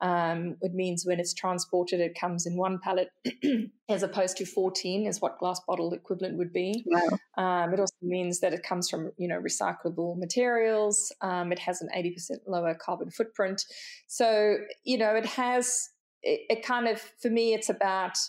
Um, 0.00 0.56
it 0.60 0.74
means 0.74 1.04
when 1.06 1.20
it's 1.20 1.34
transported, 1.34 2.00
it 2.00 2.18
comes 2.18 2.46
in 2.46 2.56
one 2.56 2.78
pallet 2.78 3.08
as 3.88 4.02
opposed 4.02 4.36
to 4.38 4.46
14 4.46 5.06
is 5.06 5.20
what 5.20 5.38
glass 5.38 5.60
bottle 5.66 5.92
equivalent 5.92 6.38
would 6.38 6.52
be. 6.52 6.84
Wow. 6.86 7.18
Um, 7.36 7.74
it 7.74 7.80
also 7.80 7.94
means 8.02 8.40
that 8.40 8.52
it 8.52 8.62
comes 8.62 8.88
from, 8.88 9.12
you 9.16 9.28
know, 9.28 9.40
recyclable 9.40 10.16
materials. 10.18 11.12
Um, 11.20 11.52
it 11.52 11.58
has 11.58 11.82
an 11.82 11.88
80% 11.96 12.38
lower 12.46 12.74
carbon 12.74 13.10
footprint. 13.10 13.64
So, 14.06 14.56
you 14.84 14.98
know, 14.98 15.14
it 15.14 15.26
has, 15.26 15.90
it, 16.22 16.40
it 16.48 16.66
kind 16.66 16.88
of, 16.88 17.00
for 17.20 17.30
me, 17.30 17.54
it's 17.54 17.68
about– 17.68 18.16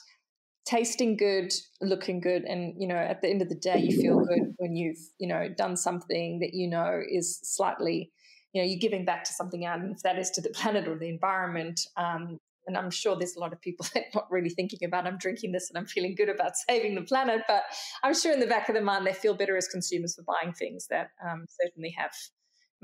tasting 0.66 1.16
good, 1.16 1.54
looking 1.82 2.20
good, 2.20 2.44
and 2.44 2.74
you 2.80 2.88
know, 2.88 2.96
at 2.96 3.22
the 3.22 3.30
end 3.30 3.42
of 3.42 3.50
the 3.50 3.56
day, 3.56 3.80
you 3.80 4.00
feel 4.02 4.20
good 4.26 4.54
when 4.58 4.76
you've 4.76 5.00
you 5.20 5.28
know 5.28 5.48
done 5.56 5.78
something 5.78 6.40
that 6.40 6.54
you 6.54 6.70
know 6.70 7.02
is 7.08 7.40
slightly, 7.44 8.12
you 8.54 8.62
know, 8.62 8.68
you're 8.68 8.80
giving 8.80 9.06
back 9.06 9.24
to 9.26 9.34
something 9.34 9.66
out, 9.66 9.80
and 9.80 9.96
if 9.96 10.02
that 10.04 10.18
is 10.18 10.32
to 10.32 10.42
the 10.42 10.50
planet 10.54 10.88
or 10.88 10.98
the 10.98 11.10
environment. 11.10 11.80
Um, 11.98 12.40
and 12.68 12.76
I'm 12.76 12.90
sure 12.90 13.16
there's 13.16 13.36
a 13.36 13.40
lot 13.40 13.54
of 13.54 13.62
people 13.62 13.86
that 13.94 14.06
not 14.14 14.26
really 14.32 14.50
thinking 14.50 14.80
about 14.84 15.06
I'm 15.06 15.18
drinking 15.18 15.52
this 15.52 15.70
and 15.70 15.78
I'm 15.78 15.86
feeling 15.86 16.16
good 16.16 16.30
about 16.30 16.54
saving 16.70 16.96
the 16.96 17.04
planet, 17.04 17.42
but 17.48 17.64
I'm 18.04 18.14
sure 18.14 18.34
in 18.34 18.40
the 18.40 18.48
back 18.48 18.70
of 18.70 18.76
their 18.76 18.84
mind 18.84 19.06
they 19.06 19.14
feel 19.14 19.36
better 19.36 19.58
as 19.58 19.68
consumers 19.68 20.16
for 20.16 20.24
buying 20.24 20.54
things 20.54 20.88
that 20.90 21.12
um, 21.24 21.46
certainly 21.62 21.94
have 21.98 22.12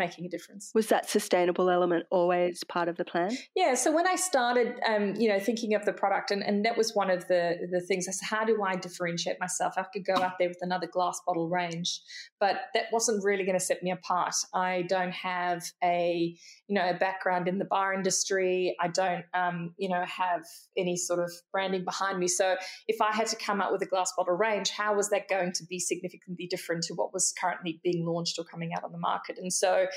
making 0.02 0.26
a 0.26 0.30
difference. 0.30 0.72
Was 0.74 0.88
that 0.88 1.10
sustainable 1.10 1.70
element 1.70 2.06
always 2.10 2.64
part 2.64 2.88
of 2.88 2.98
the 2.98 3.06
plan? 3.06 3.32
Yeah. 3.56 3.76
So 3.76 3.92
when 3.92 4.08
I 4.08 4.16
started, 4.16 4.80
um, 4.88 5.16
you 5.16 5.30
know, 5.30 5.40
thinking 5.40 5.76
of 5.76 5.86
the 5.86 5.94
product, 5.94 6.32
and, 6.32 6.42
and 6.44 6.66
that 6.66 6.76
was 6.78 6.94
one 6.94 7.10
of 7.10 7.28
the 7.28 7.44
the 7.72 7.82
things. 7.82 8.08
I 8.08 8.12
said, 8.12 8.28
how 8.36 8.44
do 8.46 8.64
I 8.64 8.76
differentiate 8.76 9.38
myself? 9.40 9.74
I 9.78 9.86
could 9.94 10.06
go 10.06 10.16
out 10.22 10.34
there 10.40 10.50
with 10.50 10.62
another 10.62 10.88
glass 10.88 11.22
bottle 11.26 11.50
range, 11.50 12.02
but 12.40 12.56
that 12.74 12.86
wasn't 12.92 13.24
really 13.24 13.44
going 13.44 13.58
to 13.58 13.66
set 13.72 13.84
me 13.84 13.92
apart. 13.92 14.34
I 14.54 14.84
don't 14.88 15.14
have 15.14 15.64
a 15.84 16.36
you 16.68 16.76
know 16.76 16.90
a 16.90 16.94
background 16.94 17.48
in 17.48 17.60
the 17.60 17.66
bar 17.66 17.94
industry. 17.94 18.76
I 18.82 18.88
don't 18.88 19.26
um, 19.34 19.74
you 19.78 19.90
know 19.90 20.04
have 20.06 20.44
any 20.78 20.98
sort 20.98 21.20
of 21.20 21.32
branding 21.52 21.86
behind 21.86 22.20
me. 22.20 22.28
So 22.28 22.56
if 22.88 23.02
I 23.02 23.12
had 23.12 23.28
to 23.28 23.36
come 23.36 23.62
out 23.62 23.72
with 23.72 23.82
a 23.82 23.86
glass 23.86 24.12
bottle 24.18 24.36
range, 24.36 24.70
how 24.70 24.96
was 24.96 25.10
that 25.10 25.28
going 25.28 25.52
to 25.54 25.64
be 25.66 25.80
significantly 25.80 26.48
different 26.48 26.84
to 26.84 26.94
what 26.94 27.14
was 27.14 27.34
currently 27.40 27.80
being 27.84 28.06
launched 28.06 28.40
or 28.40 28.46
coming 28.46 28.72
out 28.74 28.84
on 28.84 28.92
the 28.92 28.98
market? 28.98 29.38
And 29.38 29.52
so 29.52 29.88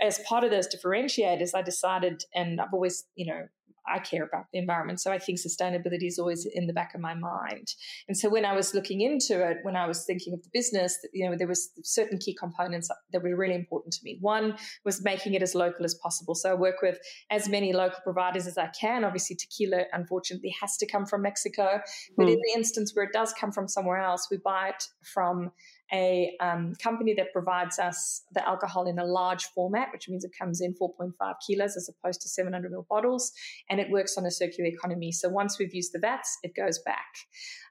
as 0.00 0.18
part 0.20 0.44
of 0.44 0.50
those 0.50 0.68
differentiators, 0.68 1.50
I 1.54 1.62
decided, 1.62 2.24
and 2.34 2.60
I've 2.60 2.72
always, 2.72 3.04
you 3.14 3.26
know, 3.26 3.48
I 3.90 3.98
care 3.98 4.24
about 4.24 4.46
the 4.52 4.58
environment. 4.58 5.00
So 5.00 5.12
I 5.12 5.18
think 5.18 5.38
sustainability 5.38 6.06
is 6.06 6.18
always 6.18 6.46
in 6.46 6.66
the 6.66 6.72
back 6.72 6.94
of 6.94 7.00
my 7.00 7.14
mind. 7.14 7.74
And 8.06 8.16
so 8.16 8.28
when 8.28 8.44
I 8.44 8.54
was 8.54 8.74
looking 8.74 9.00
into 9.00 9.42
it, 9.48 9.58
when 9.62 9.76
I 9.76 9.86
was 9.86 10.04
thinking 10.04 10.34
of 10.34 10.42
the 10.42 10.50
business, 10.52 10.98
you 11.12 11.28
know, 11.28 11.36
there 11.36 11.48
was 11.48 11.70
certain 11.82 12.18
key 12.18 12.34
components 12.34 12.90
that 13.12 13.22
were 13.22 13.36
really 13.36 13.54
important 13.54 13.94
to 13.94 14.00
me. 14.02 14.18
One 14.20 14.56
was 14.84 15.02
making 15.02 15.34
it 15.34 15.42
as 15.42 15.54
local 15.54 15.84
as 15.84 15.94
possible. 15.94 16.34
So 16.34 16.50
I 16.50 16.54
work 16.54 16.82
with 16.82 16.98
as 17.30 17.48
many 17.48 17.72
local 17.72 18.00
providers 18.02 18.46
as 18.46 18.58
I 18.58 18.68
can. 18.78 19.04
Obviously, 19.04 19.36
tequila 19.36 19.84
unfortunately 19.92 20.54
has 20.60 20.76
to 20.78 20.86
come 20.86 21.06
from 21.06 21.22
Mexico, 21.22 21.80
but 22.16 22.26
mm. 22.26 22.32
in 22.32 22.38
the 22.38 22.52
instance 22.54 22.92
where 22.94 23.04
it 23.04 23.12
does 23.12 23.32
come 23.32 23.52
from 23.52 23.68
somewhere 23.68 23.98
else, 23.98 24.28
we 24.30 24.36
buy 24.38 24.68
it 24.68 24.84
from 25.02 25.50
a 25.92 26.36
um, 26.40 26.74
company 26.82 27.14
that 27.14 27.32
provides 27.32 27.78
us 27.78 28.22
the 28.32 28.46
alcohol 28.46 28.86
in 28.86 28.98
a 28.98 29.04
large 29.04 29.44
format, 29.46 29.88
which 29.92 30.08
means 30.08 30.24
it 30.24 30.32
comes 30.38 30.60
in 30.60 30.74
4.5 30.74 31.12
kilos 31.46 31.76
as 31.76 31.88
opposed 31.88 32.20
to 32.22 32.28
700 32.28 32.72
ml 32.72 32.86
bottles, 32.88 33.32
and 33.70 33.80
it 33.80 33.90
works 33.90 34.18
on 34.18 34.26
a 34.26 34.30
circular 34.30 34.68
economy. 34.68 35.12
So 35.12 35.28
once 35.28 35.58
we've 35.58 35.74
used 35.74 35.92
the 35.92 35.98
vats, 35.98 36.38
it 36.42 36.54
goes 36.54 36.78
back. 36.80 37.06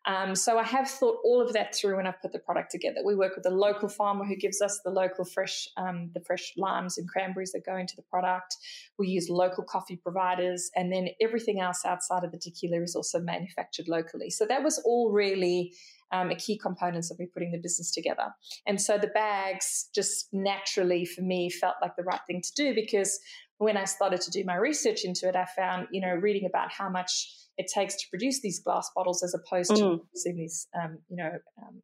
Um, 0.05 0.35
so 0.35 0.57
I 0.57 0.63
have 0.63 0.89
thought 0.89 1.17
all 1.25 1.41
of 1.41 1.53
that 1.53 1.75
through 1.75 1.97
when 1.97 2.07
I've 2.07 2.21
put 2.21 2.31
the 2.31 2.39
product 2.39 2.71
together. 2.71 3.01
We 3.05 3.15
work 3.15 3.35
with 3.35 3.45
a 3.45 3.53
local 3.53 3.89
farmer 3.89 4.23
who 4.25 4.37
gives 4.37 4.61
us 4.61 4.79
the 4.83 4.89
local 4.89 5.25
fresh, 5.25 5.67
um, 5.75 6.11
the 6.13 6.21
fresh 6.21 6.53
limes 6.57 6.97
and 6.97 7.09
cranberries 7.09 7.51
that 7.51 7.65
go 7.65 7.75
into 7.75 7.95
the 7.95 8.03
product. 8.03 8.55
We 8.97 9.09
use 9.09 9.29
local 9.29 9.65
coffee 9.65 9.97
providers, 9.97 10.71
and 10.75 10.91
then 10.91 11.09
everything 11.21 11.59
else 11.59 11.83
outside 11.85 12.23
of 12.23 12.31
the 12.31 12.37
tequila 12.37 12.81
is 12.81 12.95
also 12.95 13.19
manufactured 13.19 13.89
locally. 13.89 14.29
So 14.29 14.45
that 14.45 14.63
was 14.63 14.81
all 14.85 15.11
really 15.11 15.73
um, 16.11 16.29
a 16.29 16.35
key 16.35 16.57
components 16.57 17.11
of 17.11 17.19
me 17.19 17.27
putting 17.33 17.51
the 17.51 17.59
business 17.59 17.91
together. 17.91 18.33
And 18.65 18.81
so 18.81 18.97
the 18.97 19.07
bags 19.07 19.89
just 19.93 20.27
naturally 20.31 21.05
for 21.05 21.21
me 21.21 21.49
felt 21.49 21.75
like 21.81 21.95
the 21.97 22.03
right 22.03 22.19
thing 22.27 22.41
to 22.41 22.51
do 22.55 22.73
because 22.75 23.19
when 23.57 23.77
I 23.77 23.85
started 23.85 24.21
to 24.21 24.31
do 24.31 24.43
my 24.45 24.55
research 24.55 25.03
into 25.03 25.27
it, 25.27 25.35
I 25.35 25.45
found, 25.55 25.87
you 25.91 26.01
know, 26.01 26.13
reading 26.13 26.47
about 26.47 26.71
how 26.71 26.89
much 26.89 27.33
it 27.57 27.67
takes 27.73 27.95
to 27.95 28.03
produce 28.09 28.41
these 28.41 28.59
glass 28.59 28.89
bottles 28.95 29.23
as 29.23 29.33
opposed 29.33 29.75
to 29.75 29.81
mm. 29.81 29.99
using 30.13 30.37
these, 30.37 30.67
um, 30.79 30.99
you 31.09 31.17
know, 31.17 31.31
um, 31.61 31.81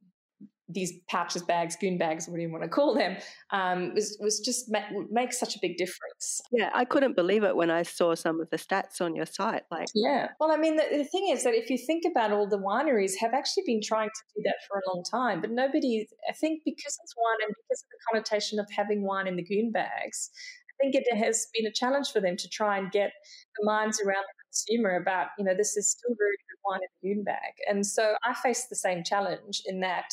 these 0.70 0.94
pouches, 1.10 1.44
bags, 1.44 1.76
goon 1.76 1.98
bags, 1.98 2.28
what 2.28 2.38
do 2.38 2.42
you 2.42 2.52
want 2.52 2.64
to 2.64 2.70
call 2.70 2.96
them, 2.96 3.18
um, 3.52 3.94
was 3.94 4.18
was 4.20 4.40
just 4.40 4.72
ma- 4.72 4.88
makes 5.12 5.40
such 5.40 5.56
a 5.56 5.60
big 5.62 5.78
difference. 5.78 6.42
Yeah, 6.52 6.70
I 6.74 6.86
couldn't 6.86 7.16
believe 7.16 7.44
it 7.44 7.56
when 7.56 7.70
I 7.70 7.84
saw 7.84 8.16
some 8.16 8.40
of 8.40 8.50
the 8.50 8.58
stats 8.58 9.02
on 9.02 9.16
your 9.16 9.26
site. 9.26 9.64
Like, 9.72 9.88
yeah, 9.94 10.30
well, 10.40 10.52
I 10.52 10.58
mean, 10.58 10.78
the, 10.78 10.86
the 10.92 11.04
thing 11.06 11.30
is 11.30 11.44
that 11.44 11.54
if 11.54 11.70
you 11.70 11.78
think 11.78 12.04
about 12.10 12.32
all 12.32 12.48
the 12.48 12.60
wineries 12.60 13.14
have 13.20 13.34
actually 13.34 13.64
been 13.66 13.82
trying 13.82 14.10
to 14.10 14.22
do 14.36 14.44
that 14.46 14.56
for 14.68 14.78
a 14.78 14.94
long 14.94 15.04
time, 15.04 15.42
but 15.42 15.52
nobody, 15.52 16.08
I 16.30 16.34
think, 16.34 16.62
because 16.64 16.98
it's 17.04 17.16
wine 17.18 17.46
and 17.46 17.54
because 17.56 17.84
of 17.84 17.90
the 17.90 18.00
connotation 18.12 18.60
of 18.60 18.68
having 18.76 19.04
wine 19.04 19.28
in 19.28 19.36
the 19.36 19.44
goon 19.44 19.72
bags, 19.72 20.30
I 20.70 20.84
think 20.84 20.96
it 20.96 21.16
has 21.16 21.48
been 21.54 21.68
a 21.68 21.72
challenge 21.72 22.12
for 22.12 22.20
them 22.20 22.36
to 22.38 22.50
try 22.50 22.78
and 22.78 22.92
get 22.92 23.12
the 23.60 23.66
minds 23.66 24.02
around 24.02 24.24
the 24.24 24.44
consumer 24.46 24.96
about, 24.96 25.28
you 25.38 25.46
know, 25.46 25.54
this 25.56 25.78
is 25.78 25.92
still 25.92 26.16
very 26.18 26.38
good 26.50 26.60
wine 26.66 26.80
in 26.82 27.12
a 27.12 27.16
goon 27.16 27.24
bag. 27.24 27.54
And 27.70 27.86
so 27.86 28.16
I 28.24 28.34
face 28.34 28.66
the 28.70 28.76
same 28.76 29.04
challenge 29.04 29.62
in 29.66 29.82
that 29.82 30.12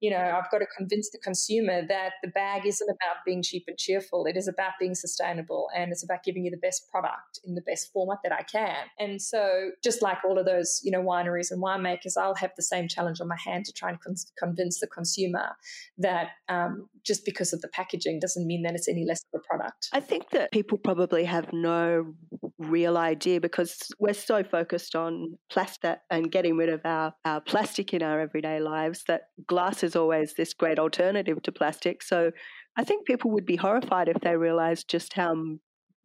you 0.00 0.10
know, 0.10 0.18
I've 0.18 0.50
got 0.50 0.58
to 0.58 0.66
convince 0.76 1.10
the 1.10 1.18
consumer 1.18 1.86
that 1.88 2.12
the 2.22 2.28
bag 2.28 2.66
isn't 2.66 2.88
about 2.88 3.24
being 3.24 3.42
cheap 3.42 3.64
and 3.66 3.76
cheerful. 3.76 4.26
It 4.26 4.36
is 4.36 4.46
about 4.46 4.72
being 4.78 4.94
sustainable 4.94 5.68
and 5.76 5.90
it's 5.90 6.04
about 6.04 6.22
giving 6.22 6.44
you 6.44 6.50
the 6.50 6.56
best 6.58 6.88
product 6.90 7.40
in 7.44 7.54
the 7.54 7.62
best 7.62 7.92
format 7.92 8.18
that 8.22 8.32
I 8.32 8.42
can. 8.42 8.76
And 8.98 9.20
so, 9.20 9.70
just 9.82 10.02
like 10.02 10.18
all 10.24 10.38
of 10.38 10.46
those, 10.46 10.80
you 10.84 10.90
know, 10.90 11.02
wineries 11.02 11.50
and 11.50 11.62
winemakers, 11.62 12.16
I'll 12.16 12.34
have 12.36 12.52
the 12.56 12.62
same 12.62 12.88
challenge 12.88 13.20
on 13.20 13.28
my 13.28 13.38
hand 13.44 13.64
to 13.66 13.72
try 13.72 13.90
and 13.90 14.00
con- 14.00 14.14
convince 14.38 14.80
the 14.80 14.86
consumer 14.86 15.56
that 15.98 16.28
um, 16.48 16.88
just 17.04 17.24
because 17.24 17.52
of 17.52 17.60
the 17.60 17.68
packaging 17.68 18.20
doesn't 18.20 18.46
mean 18.46 18.62
that 18.62 18.74
it's 18.74 18.88
any 18.88 19.04
less 19.04 19.22
of 19.32 19.40
a 19.40 19.42
product. 19.48 19.88
I 19.92 20.00
think 20.00 20.30
that 20.30 20.52
people 20.52 20.78
probably 20.78 21.24
have 21.24 21.52
no 21.52 22.14
real 22.58 22.98
idea 22.98 23.40
because 23.40 23.90
we're 23.98 24.12
so 24.12 24.42
focused 24.42 24.94
on 24.94 25.38
plastic 25.48 25.98
and 26.10 26.30
getting 26.30 26.56
rid 26.56 26.68
of 26.68 26.80
our, 26.84 27.14
our 27.24 27.40
plastic 27.40 27.94
in 27.94 28.02
our 28.02 28.20
everyday 28.20 28.60
lives 28.60 29.04
that 29.06 29.28
glass 29.46 29.82
is 29.82 29.87
always 29.96 30.34
this 30.34 30.54
great 30.54 30.78
alternative 30.78 31.42
to 31.42 31.52
plastic. 31.52 32.02
So 32.02 32.30
I 32.76 32.84
think 32.84 33.06
people 33.06 33.30
would 33.32 33.46
be 33.46 33.56
horrified 33.56 34.08
if 34.08 34.20
they 34.20 34.36
realized 34.36 34.88
just 34.88 35.12
how 35.14 35.34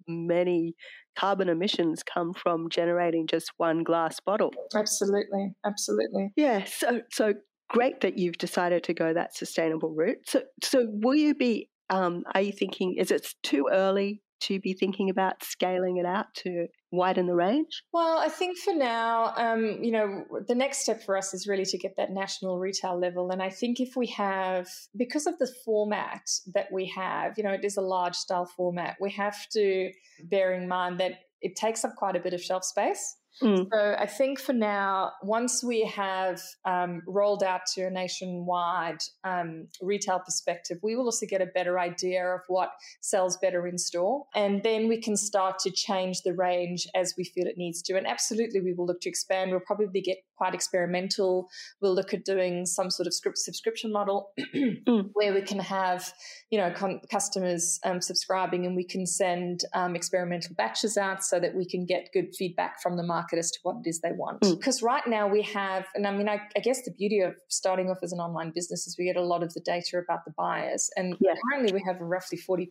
many 0.08 0.75
carbon 1.18 1.50
emissions 1.50 2.04
come 2.04 2.34
from 2.34 2.70
generating 2.70 3.28
just 3.28 3.52
one 3.58 3.84
glass 3.84 4.20
bottle. 4.20 4.52
Absolutely, 4.75 5.54
absolutely. 5.66 6.34
Yeah, 6.36 6.63
so 6.66 7.02
so 7.12 7.34
great 7.70 8.02
that 8.02 8.18
you've 8.18 8.38
decided 8.38 8.84
to 8.84 8.94
go 8.94 9.13
that 9.13 9.36
sustainable 9.36 9.94
route. 9.94 10.18
So 10.28 10.44
so 10.63 10.88
will 10.90 11.16
you 11.16 11.36
be 11.36 11.70
um, 11.90 12.24
are 12.34 12.42
you 12.42 12.52
thinking 12.52 12.96
is 12.98 13.12
it 13.12 13.28
too 13.44 13.70
early 13.72 14.22
to 14.42 14.60
be 14.60 14.74
thinking 14.74 15.10
about 15.10 15.44
scaling 15.44 15.98
it 15.98 16.06
out 16.06 16.34
to 16.36 16.68
widen 16.93 17.25
the 17.25 17.33
range? 17.33 17.83
Well, 17.91 18.19
I 18.19 18.29
think 18.29 18.57
for 18.57 18.73
now, 18.73 19.33
um, 19.35 19.79
you 19.81 19.91
know, 19.91 20.25
the 20.47 20.55
next 20.55 20.79
step 20.79 21.03
for 21.03 21.17
us 21.17 21.33
is 21.33 21.47
really 21.47 21.65
to 21.65 21.77
get 21.77 21.95
that 21.97 22.12
national 22.12 22.59
retail 22.59 22.97
level. 23.00 23.31
And 23.31 23.41
I 23.41 23.50
think 23.50 23.79
if 23.79 23.95
we 23.95 24.07
have, 24.07 24.67
because 24.95 25.25
of 25.25 25.39
the 25.39 25.51
format 25.65 26.21
that 26.53 26.67
we 26.71 26.85
have, 26.95 27.33
you 27.38 27.43
know, 27.43 27.51
it 27.51 27.65
is 27.65 27.77
a 27.77 27.81
large 27.81 28.15
style 28.15 28.45
format, 28.45 28.95
we 29.01 29.12
have 29.12 29.50
to 29.53 29.91
bear 30.25 30.53
in 30.53 30.67
mind 30.67 31.00
that 31.00 31.13
it 31.41 31.55
takes 31.55 31.83
up 31.83 31.95
quite 31.95 32.15
a 32.15 32.19
bit 32.19 32.33
of 32.33 32.41
shelf 32.41 32.63
space. 32.63 33.17
Mm. 33.42 33.68
So 33.72 33.96
I 33.98 34.06
think 34.06 34.40
for 34.40 34.54
now, 34.54 35.12
once 35.24 35.63
we 35.63 35.82
have 35.86 36.42
um, 36.66 37.02
rolled 37.08 37.44
out 37.44 37.62
to 37.74 37.88
a 37.88 37.90
nationwide 37.90 39.00
um, 39.24 39.68
retail 39.82 40.20
perspective, 40.20 40.78
we 40.84 40.96
will 40.96 41.06
also 41.06 41.25
get 41.25 41.42
a 41.42 41.48
better 41.48 41.80
idea 41.80 42.25
of 42.25 42.42
what 42.48 42.72
sells 43.02 43.38
better 43.38 43.66
in 43.68 43.78
store. 43.78 44.25
And 44.36 44.62
then 44.63 44.88
we 44.88 45.02
can 45.02 45.18
start 45.18 45.60
to 45.60 45.72
change 45.72 46.22
the 46.22 46.34
range 46.34 46.88
as 46.96 47.13
we 47.18 47.24
feel 47.24 47.48
it 47.48 47.58
needs 47.58 47.82
to. 47.84 47.98
And 47.98 48.08
absolutely, 48.08 48.62
we 48.62 48.74
will 48.74 48.86
look 48.86 49.02
to 49.02 49.10
expand. 49.10 49.52
We'll 49.52 49.62
probably 49.62 50.02
get 50.02 50.18
quite 50.36 50.54
experimental. 50.54 51.48
We'll 51.82 51.96
look 51.96 52.13
at 52.13 52.25
doing 52.25 52.66
some 52.66 52.90
sort 52.90 53.08
of 53.08 53.13
script 53.13 53.38
subscription 53.38 53.92
model 53.92 54.32
mm. 54.56 55.10
where 55.13 55.34
we 55.34 55.42
can 55.42 55.60
have, 55.60 56.13
you 56.50 56.60
know, 56.60 56.72
con- 56.72 57.02
customers 57.12 57.80
um, 57.84 58.02
subscribing 58.02 58.66
and 58.66 58.75
we 58.75 58.84
can 58.84 59.06
send 59.06 59.62
um, 59.74 59.96
experimental 59.96 60.56
batches 60.56 60.98
out 60.98 61.24
so 61.24 61.40
that 61.40 61.56
we 61.56 61.66
can 61.66 61.86
get 61.86 62.10
good 62.13 62.36
feedback 62.38 62.82
from 62.82 62.98
the 62.98 63.04
market 63.04 63.40
as 63.40 63.52
to 63.52 63.60
what 63.63 63.78
it 63.84 63.90
is 63.90 64.02
they 64.02 64.12
want. 64.12 64.42
Mm. 64.42 64.58
Because 64.58 64.82
right 64.82 65.06
now 65.08 65.28
we 65.28 65.42
have, 65.44 65.86
and 65.96 66.08
I 66.08 66.12
mean, 66.12 66.30
I, 66.30 66.42
I, 66.56 66.60
guess 66.60 66.84
the 66.84 66.92
beauty 66.92 67.20
of 67.20 67.34
starting 67.50 67.90
off 67.90 67.98
as 68.04 68.12
an 68.12 68.20
online 68.20 68.52
business 68.54 68.88
is 68.88 68.96
we 68.98 69.06
get 69.06 69.16
a 69.16 69.25
lot 69.25 69.44
of 69.44 69.54
the 69.54 69.62
data 69.62 69.98
about 69.98 70.25
the 70.25 70.34
buyers. 70.38 70.90
And 70.96 71.16
yeah. 71.20 71.34
currently 71.52 71.74
we 71.74 71.84
have 71.86 72.00
roughly 72.00 72.38
40%. 72.38 72.68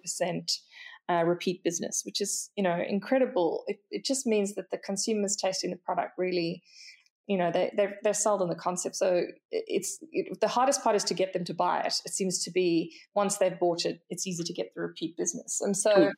Uh, 1.09 1.25
repeat 1.25 1.65
business, 1.65 2.03
which 2.07 2.21
is 2.21 2.49
you 2.57 2.63
know 2.63 2.81
incredible. 2.89 3.65
It, 3.67 3.79
it 3.91 4.05
just 4.05 4.25
means 4.25 4.55
that 4.55 4.71
the 4.71 4.79
consumers 4.79 5.35
tasting 5.35 5.71
the 5.71 5.77
product 5.77 6.13
really 6.17 6.63
you 7.33 7.39
know 7.39 7.51
they, 7.51 7.73
they're, 7.77 7.97
they're 8.03 8.15
sold 8.15 8.43
on 8.43 8.49
the 8.49 8.55
concept. 8.55 8.97
So 8.97 9.23
it's 9.51 9.99
it, 10.13 10.39
the 10.41 10.49
hardest 10.49 10.83
part 10.83 10.97
is 10.97 11.05
to 11.05 11.15
get 11.15 11.33
them 11.33 11.45
to 11.45 11.55
buy 11.55 11.81
it. 11.81 11.95
It 12.05 12.13
seems 12.13 12.45
to 12.45 12.51
be 12.51 12.93
once 13.15 13.39
they've 13.39 13.59
bought 13.59 13.87
it 13.87 14.01
it's 14.11 14.27
easy 14.27 14.45
to 14.45 14.53
get 14.53 14.67
the 14.75 14.83
repeat 14.83 15.17
business. 15.17 15.61
And 15.63 15.77
so 15.77 16.11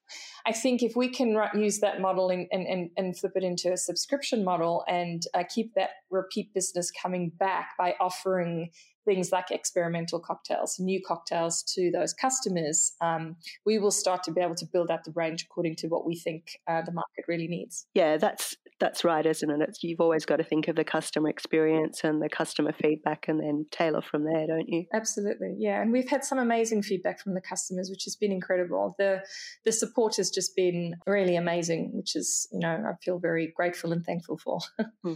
i 0.47 0.53
think 0.53 0.83
if 0.83 0.97
we 0.97 1.09
can 1.09 1.37
use 1.55 1.79
that 1.81 2.01
model 2.01 2.31
and, 2.31 2.47
and, 2.51 2.91
and 2.97 3.19
flip 3.19 3.33
it 3.37 3.45
into 3.45 3.73
a 3.73 3.77
subscription 3.77 4.45
model 4.45 4.85
and 4.89 5.23
uh, 5.35 5.45
keep 5.55 5.73
that 5.75 5.91
repeat 6.11 6.53
business 6.55 6.91
coming 6.91 7.31
back 7.39 7.71
by 7.79 7.95
offering 8.01 8.71
things 9.05 9.31
like 9.33 9.51
experimental 9.51 10.19
cocktails, 10.19 10.77
new 10.79 11.01
cocktails 11.07 11.63
to 11.63 11.91
those 11.91 12.13
customers, 12.15 12.93
um, 13.01 13.37
we 13.67 13.79
will 13.79 13.91
start 13.91 14.23
to 14.25 14.33
be 14.33 14.41
able 14.41 14.55
to 14.55 14.67
build 14.73 14.91
out 14.91 15.05
the 15.05 15.13
range 15.15 15.45
according 15.45 15.77
to 15.77 15.89
what 15.89 16.07
we 16.07 16.17
think 16.17 16.59
uh, 16.67 16.83
the 16.83 16.93
market 16.93 17.25
really 17.29 17.49
needs. 17.49 17.87
Yeah, 17.95 18.17
that's 18.17 18.57
That's 18.81 19.05
right, 19.05 19.25
isn't 19.25 19.49
it? 19.49 19.61
It's, 19.69 19.83
you've 19.83 20.01
always 20.01 20.27
got 20.27 20.37
to 20.37 20.45
think 20.45 20.69
of 20.69 20.77
the 20.77 20.85
customer 20.85 21.29
experience 21.29 22.03
and 22.03 22.21
the 22.21 22.29
customer 22.29 22.73
feedback 22.73 23.27
and 23.29 23.41
then 23.41 23.67
tailor 23.71 24.03
from 24.03 24.25
there, 24.25 24.47
don't 24.47 24.69
you? 24.69 24.85
Absolutely. 24.93 25.55
Yeah. 25.59 25.81
And 25.81 25.93
we've 25.93 26.09
had 26.09 26.25
some 26.25 26.39
amazing 26.39 26.83
feedback 26.83 27.21
from 27.21 27.35
the 27.35 27.41
customers, 27.41 27.89
which 27.89 28.05
has 28.05 28.17
been 28.17 28.33
incredible. 28.33 28.95
The 28.99 29.23
the 29.65 29.73
support 29.73 30.17
has 30.17 30.31
just 30.31 30.57
been 30.57 30.95
really 31.07 31.37
amazing, 31.37 31.93
which 31.95 32.17
is, 32.17 32.49
you 32.53 32.59
know, 32.59 32.69
I 32.69 32.93
feel 33.03 33.19
very 33.19 33.53
grateful 33.55 33.93
and 33.93 34.05
thankful 34.05 34.39
for. 34.39 34.59
Hmm. 35.05 35.15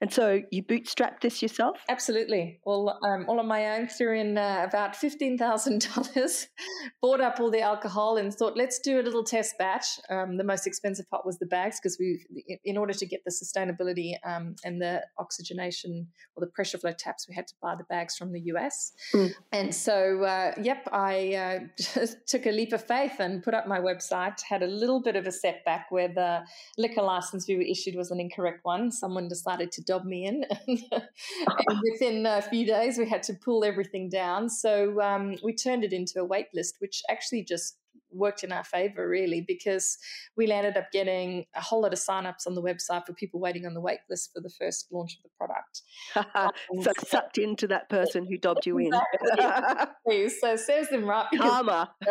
and 0.00 0.12
so 0.12 0.40
you 0.50 0.62
bootstrapped 0.62 1.20
this 1.20 1.40
yourself? 1.42 1.78
Absolutely. 1.88 2.60
All, 2.64 2.98
um, 3.04 3.26
all 3.28 3.38
on 3.38 3.46
my 3.46 3.78
own, 3.78 3.86
threw 3.86 4.18
in 4.18 4.36
uh, 4.36 4.64
about 4.68 4.94
$15,000, 4.94 6.46
bought 7.02 7.20
up 7.20 7.38
all 7.38 7.50
the 7.50 7.60
alcohol 7.60 8.16
and 8.16 8.32
thought, 8.32 8.56
let's 8.56 8.80
do 8.80 9.00
a 9.00 9.02
little 9.02 9.22
test 9.22 9.56
batch. 9.58 9.86
Um, 10.10 10.36
the 10.36 10.44
most 10.44 10.66
expensive 10.66 11.08
part 11.10 11.24
was 11.24 11.38
the 11.38 11.46
bags 11.46 11.78
because 11.80 11.96
we, 11.98 12.24
in 12.64 12.76
order 12.76 12.89
to 12.92 13.06
get 13.06 13.22
the 13.24 13.30
sustainability 13.30 14.14
um, 14.24 14.56
and 14.64 14.80
the 14.80 15.04
oxygenation 15.18 16.06
or 16.36 16.44
the 16.44 16.50
pressure 16.50 16.78
flow 16.78 16.92
taps, 16.92 17.26
we 17.28 17.34
had 17.34 17.46
to 17.46 17.54
buy 17.62 17.74
the 17.76 17.84
bags 17.84 18.16
from 18.16 18.32
the 18.32 18.40
US. 18.52 18.92
Mm. 19.14 19.32
And 19.52 19.74
so, 19.74 20.24
uh, 20.24 20.52
yep, 20.60 20.88
I 20.92 21.34
uh, 21.34 22.06
took 22.26 22.46
a 22.46 22.50
leap 22.50 22.72
of 22.72 22.84
faith 22.84 23.18
and 23.18 23.42
put 23.42 23.54
up 23.54 23.66
my 23.66 23.78
website. 23.78 24.40
Had 24.48 24.62
a 24.62 24.66
little 24.66 25.00
bit 25.00 25.16
of 25.16 25.26
a 25.26 25.32
setback 25.32 25.90
where 25.90 26.08
the 26.08 26.40
liquor 26.78 27.02
license 27.02 27.46
we 27.48 27.56
were 27.56 27.62
issued 27.62 27.96
was 27.96 28.10
an 28.10 28.20
incorrect 28.20 28.60
one. 28.62 28.90
Someone 28.90 29.28
decided 29.28 29.72
to 29.72 29.82
dob 29.82 30.04
me 30.04 30.26
in, 30.26 30.44
and 30.66 30.80
within 31.92 32.26
a 32.26 32.42
few 32.42 32.66
days, 32.66 32.98
we 32.98 33.08
had 33.08 33.22
to 33.24 33.34
pull 33.34 33.64
everything 33.64 34.08
down. 34.08 34.48
So 34.48 35.00
um, 35.00 35.36
we 35.42 35.54
turned 35.54 35.84
it 35.84 35.92
into 35.92 36.20
a 36.20 36.24
wait 36.24 36.46
list, 36.54 36.76
which 36.78 37.02
actually 37.08 37.44
just 37.44 37.76
worked 38.12 38.44
in 38.44 38.52
our 38.52 38.64
favor 38.64 39.08
really 39.08 39.44
because 39.46 39.98
we 40.36 40.46
landed 40.46 40.76
up 40.76 40.90
getting 40.92 41.44
a 41.54 41.60
whole 41.60 41.82
lot 41.82 41.92
of 41.92 41.98
signups 41.98 42.46
on 42.46 42.54
the 42.54 42.62
website 42.62 43.06
for 43.06 43.12
people 43.12 43.40
waiting 43.40 43.66
on 43.66 43.74
the 43.74 43.80
wait 43.80 43.98
list 44.08 44.30
for 44.34 44.40
the 44.40 44.50
first 44.58 44.86
launch 44.92 45.16
of 45.16 45.22
the 45.22 45.30
product. 45.38 45.82
so 46.84 46.90
um, 46.90 46.94
sucked 47.06 47.38
into 47.38 47.66
that 47.66 47.88
person 47.88 48.26
who 48.26 48.36
dobbed 48.36 48.66
you 48.66 48.78
in. 48.78 48.90
so 50.40 50.56
serves 50.56 50.88
them 50.88 51.04
right. 51.04 51.26
Karma. 51.36 51.92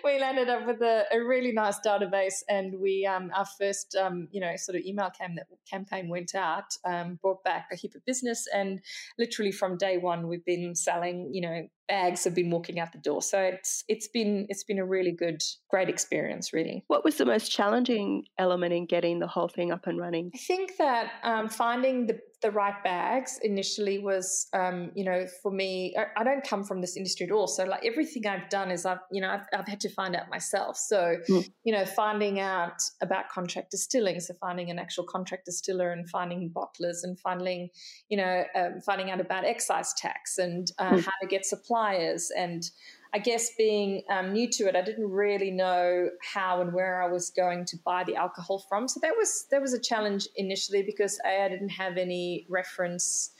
we 0.04 0.20
landed 0.20 0.48
up 0.48 0.66
with 0.66 0.80
a, 0.82 1.04
a, 1.12 1.18
really 1.18 1.52
nice 1.52 1.78
database 1.84 2.42
and 2.48 2.80
we 2.80 3.06
um, 3.06 3.30
our 3.34 3.46
first 3.58 3.96
um, 3.96 4.28
you 4.30 4.40
know 4.40 4.56
sort 4.56 4.76
of 4.76 4.84
email 4.84 5.10
cam- 5.10 5.38
campaign 5.68 6.08
went 6.08 6.34
out 6.34 6.64
um, 6.84 7.18
brought 7.20 7.42
back 7.44 7.68
a 7.72 7.76
heap 7.76 7.94
of 7.94 8.04
business 8.04 8.46
and 8.54 8.80
literally 9.18 9.52
from 9.52 9.76
day 9.76 9.98
one 9.98 10.28
we've 10.28 10.44
been 10.44 10.74
selling 10.74 11.30
you 11.32 11.40
know 11.40 11.66
bags 11.90 12.22
have 12.22 12.36
been 12.36 12.50
walking 12.50 12.78
out 12.78 12.92
the 12.92 12.98
door. 12.98 13.20
So 13.20 13.38
it's 13.40 13.84
it's 13.88 14.06
been 14.06 14.46
it's 14.48 14.62
been 14.62 14.78
a 14.78 14.84
really 14.84 15.10
good, 15.10 15.42
great 15.68 15.88
experience, 15.88 16.52
really. 16.52 16.84
What 16.86 17.04
was 17.04 17.16
the 17.16 17.26
most 17.26 17.50
challenging 17.50 18.24
element 18.38 18.72
in 18.72 18.86
getting 18.86 19.18
the 19.18 19.26
whole 19.26 19.48
thing 19.48 19.72
up 19.72 19.86
and 19.88 19.98
running? 19.98 20.30
I 20.32 20.38
think 20.38 20.76
that 20.78 21.10
um, 21.24 21.48
finding 21.48 22.06
the 22.06 22.20
the 22.42 22.50
right 22.50 22.82
bags 22.82 23.38
initially 23.42 23.98
was, 23.98 24.46
um, 24.54 24.90
you 24.94 25.04
know, 25.04 25.26
for 25.42 25.50
me, 25.50 25.94
I, 25.96 26.20
I, 26.20 26.24
don't 26.24 26.42
come 26.42 26.64
from 26.64 26.80
this 26.80 26.96
industry 26.96 27.26
at 27.26 27.32
all. 27.32 27.46
So 27.46 27.64
like 27.64 27.84
everything 27.84 28.26
I've 28.26 28.48
done 28.48 28.70
is 28.70 28.86
I've, 28.86 29.00
you 29.12 29.20
know, 29.20 29.28
I've, 29.28 29.46
I've 29.52 29.68
had 29.68 29.80
to 29.80 29.90
find 29.90 30.16
out 30.16 30.30
myself. 30.30 30.78
So, 30.78 31.16
mm. 31.28 31.50
you 31.64 31.72
know, 31.72 31.84
finding 31.84 32.40
out 32.40 32.80
about 33.02 33.28
contract 33.28 33.70
distilling, 33.70 34.20
so 34.20 34.34
finding 34.40 34.70
an 34.70 34.78
actual 34.78 35.04
contract 35.04 35.44
distiller 35.44 35.92
and 35.92 36.08
finding 36.08 36.50
bottlers 36.50 36.98
and 37.02 37.18
finding, 37.20 37.68
you 38.08 38.16
know, 38.16 38.44
um, 38.54 38.80
finding 38.86 39.10
out 39.10 39.20
about 39.20 39.44
excise 39.44 39.92
tax 39.94 40.38
and 40.38 40.72
uh, 40.78 40.92
mm. 40.92 41.04
how 41.04 41.12
to 41.20 41.26
get 41.28 41.44
suppliers 41.44 42.30
and, 42.36 42.64
I 43.12 43.18
guess 43.18 43.50
being 43.56 44.02
um, 44.08 44.32
new 44.32 44.48
to 44.50 44.68
it, 44.68 44.76
I 44.76 44.82
didn't 44.82 45.10
really 45.10 45.50
know 45.50 46.10
how 46.22 46.60
and 46.60 46.72
where 46.72 47.02
I 47.02 47.08
was 47.08 47.30
going 47.30 47.64
to 47.66 47.76
buy 47.84 48.04
the 48.04 48.16
alcohol 48.16 48.64
from. 48.68 48.86
So 48.86 49.00
that 49.00 49.14
was 49.16 49.46
that 49.50 49.60
was 49.60 49.72
a 49.72 49.80
challenge 49.80 50.28
initially 50.36 50.82
because 50.82 51.20
a, 51.24 51.44
I 51.44 51.48
didn't 51.48 51.70
have 51.70 51.96
any 51.96 52.46
reference 52.48 53.30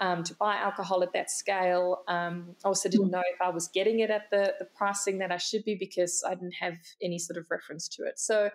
um, 0.00 0.24
to 0.24 0.34
buy 0.34 0.56
alcohol 0.56 1.02
at 1.02 1.12
that 1.12 1.30
scale. 1.30 2.02
Um, 2.08 2.56
I 2.64 2.68
also 2.68 2.88
didn't 2.88 3.08
mm. 3.08 3.12
know 3.12 3.22
if 3.32 3.40
I 3.40 3.50
was 3.50 3.68
getting 3.68 4.00
it 4.00 4.10
at 4.10 4.30
the 4.30 4.54
the 4.58 4.64
pricing 4.64 5.18
that 5.18 5.30
I 5.30 5.36
should 5.36 5.64
be 5.64 5.76
because 5.76 6.24
I 6.26 6.34
didn't 6.34 6.54
have 6.54 6.74
any 7.00 7.18
sort 7.18 7.36
of 7.36 7.46
reference 7.50 7.86
to 7.88 8.04
it. 8.04 8.18
So 8.18 8.50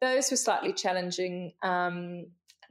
those 0.00 0.30
were 0.30 0.36
slightly 0.36 0.72
challenging. 0.72 1.52
Um, 1.62 2.26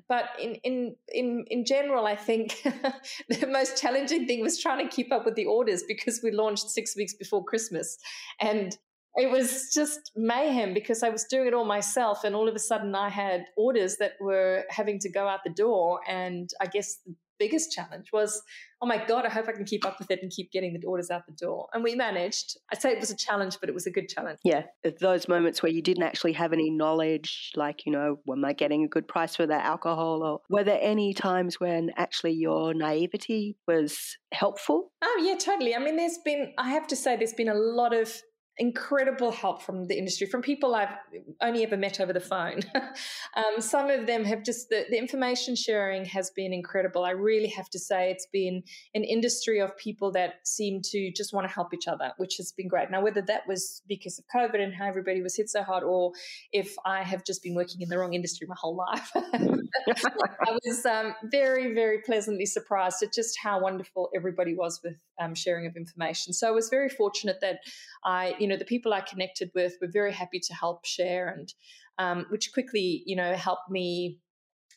but 0.10 0.26
in 0.42 0.56
in 0.64 0.96
in 1.08 1.46
in 1.50 1.66
general, 1.66 2.08
I 2.08 2.16
think 2.16 2.62
the 3.30 3.48
most 3.48 3.78
challenging 3.78 4.26
thing 4.26 4.42
was 4.42 4.60
trying 4.60 4.86
to 4.86 4.94
keep 4.94 5.14
up 5.14 5.24
with 5.24 5.36
the 5.36 5.46
orders 5.46 5.84
because 5.88 6.22
we 6.24 6.32
launched 6.32 6.70
six 6.72 6.96
weeks 6.96 7.14
before 7.14 7.46
Christmas, 7.46 7.98
and 8.42 8.76
it 9.16 9.30
was 9.30 9.72
just 9.72 10.12
mayhem 10.16 10.74
because 10.74 11.04
I 11.04 11.10
was 11.10 11.26
doing 11.26 11.48
it 11.48 11.54
all 11.54 11.66
myself, 11.66 12.24
and 12.24 12.36
all 12.36 12.50
of 12.50 12.56
a 12.56 12.60
sudden 12.60 12.96
I 12.96 13.10
had 13.10 13.46
orders 13.56 13.98
that 13.98 14.14
were 14.20 14.64
having 14.70 14.98
to 15.00 15.10
go 15.12 15.28
out 15.28 15.42
the 15.46 15.54
door, 15.54 16.00
and 16.08 16.50
I 16.60 16.66
guess 16.66 16.98
biggest 17.40 17.72
challenge 17.72 18.08
was 18.12 18.42
oh 18.82 18.88
my 18.88 19.04
God, 19.06 19.26
I 19.26 19.30
hope 19.30 19.48
I 19.48 19.52
can 19.52 19.66
keep 19.66 19.86
up 19.86 20.00
with 20.00 20.10
it 20.10 20.20
and 20.22 20.32
keep 20.32 20.52
getting 20.52 20.78
the 20.80 20.88
orders 20.88 21.10
out 21.10 21.26
the 21.26 21.34
door. 21.34 21.68
And 21.74 21.84
we 21.84 21.96
managed. 21.96 22.58
I'd 22.72 22.82
say 22.82 22.92
it 22.92 23.00
was 23.00 23.12
a 23.12 23.16
challenge, 23.16 23.58
but 23.60 23.70
it 23.70 23.74
was 23.74 23.86
a 23.86 23.92
good 23.92 24.08
challenge. 24.08 24.40
Yeah. 24.44 24.64
Those 25.02 25.28
moments 25.28 25.62
where 25.62 25.72
you 25.72 25.82
didn't 25.82 26.04
actually 26.04 26.34
have 26.34 26.54
any 26.54 26.70
knowledge, 26.70 27.52
like, 27.56 27.86
you 27.86 27.92
know, 27.92 28.20
am 28.32 28.46
I 28.46 28.54
getting 28.54 28.84
a 28.84 28.88
good 28.88 29.08
price 29.08 29.36
for 29.36 29.46
that 29.46 29.66
alcohol? 29.66 30.24
Or 30.24 30.40
were 30.50 30.64
there 30.64 30.80
any 30.82 31.14
times 31.14 31.60
when 31.60 31.92
actually 31.98 32.34
your 32.34 32.74
naivety 32.74 33.58
was 33.68 34.18
helpful? 34.32 34.92
Oh, 35.02 35.24
yeah, 35.26 35.36
totally. 35.36 35.76
I 35.76 35.80
mean, 35.80 35.98
there's 35.98 36.20
been, 36.24 36.54
I 36.58 36.70
have 36.70 36.88
to 36.88 36.96
say, 36.96 37.18
there's 37.18 37.34
been 37.34 37.50
a 37.50 37.56
lot 37.56 37.94
of 37.94 38.14
incredible 38.60 39.32
help 39.32 39.62
from 39.62 39.86
the 39.86 39.98
industry, 39.98 40.28
from 40.28 40.42
people 40.42 40.76
I've 40.76 40.94
only 41.42 41.64
ever 41.64 41.78
met 41.78 42.02
over 42.02 42.12
the 42.12 42.20
phone. 42.20 42.60
um, 42.76 43.60
some 43.60 43.90
of 43.90 44.06
them 44.06 44.26
have 44.26 44.44
just, 44.44 44.68
the, 44.70 44.86
the, 44.90 44.98
information 44.98 45.56
sharing 45.56 46.04
has 46.06 46.30
been 46.32 46.52
incredible. 46.52 47.06
I 47.06 47.12
really 47.12 47.48
have 47.48 47.70
to 47.70 47.80
say 47.80 48.12
it's 48.12 48.28
been 48.34 48.62
an 48.94 49.06
industry 49.06 49.60
of 49.60 49.76
people 49.78 50.12
that 50.12 50.46
seem 50.46 50.82
to 50.92 51.12
just 51.16 51.34
want 51.34 51.48
to 51.48 51.54
help 51.54 51.74
each 51.74 51.88
other, 51.88 52.12
which 52.18 52.36
has 52.36 52.52
been 52.52 52.68
great. 52.68 52.92
Now, 52.92 53.02
whether 53.02 53.22
that 53.22 53.48
was 53.48 53.82
because 53.88 54.20
of 54.20 54.26
COVID 54.36 54.62
and 54.62 54.74
how 54.74 54.88
everybody 54.88 55.22
was 55.22 55.38
hit 55.38 55.50
so 55.50 55.64
hard, 55.64 55.84
or 55.84 56.12
if 56.52 56.76
I 56.86 57.02
have 57.04 57.24
just 57.24 57.42
been 57.42 57.56
working 57.56 57.82
in 57.82 57.88
the 57.88 57.98
wrong 57.98 58.14
industry 58.14 58.46
my 58.46 58.56
whole 58.60 58.76
life, 58.76 59.10
I 59.16 60.58
was 60.66 60.86
um, 60.86 61.16
very, 61.32 61.74
very 61.74 62.00
pleasantly 62.00 62.46
surprised 62.46 63.02
at 63.04 63.14
just 63.14 63.38
how 63.42 63.62
wonderful 63.62 64.10
everybody 64.14 64.54
was 64.54 64.82
with 64.84 64.96
um, 65.22 65.34
sharing 65.34 65.66
of 65.66 65.78
information. 65.78 66.34
So 66.34 66.48
I 66.48 66.52
was 66.52 66.68
very 66.70 66.90
fortunate 66.90 67.38
that 67.42 67.60
I, 68.04 68.36
you 68.40 68.48
know, 68.48 68.58
the 68.58 68.66
people 68.66 68.94
I 68.94 69.02
connected 69.02 69.52
with 69.54 69.74
were 69.82 69.90
very 69.92 70.14
happy 70.14 70.40
to 70.40 70.54
help 70.54 70.86
share, 70.86 71.28
and 71.28 71.54
um, 71.98 72.26
which 72.30 72.52
quickly, 72.54 73.04
you 73.06 73.16
know, 73.16 73.34
helped 73.34 73.70
me, 73.70 74.20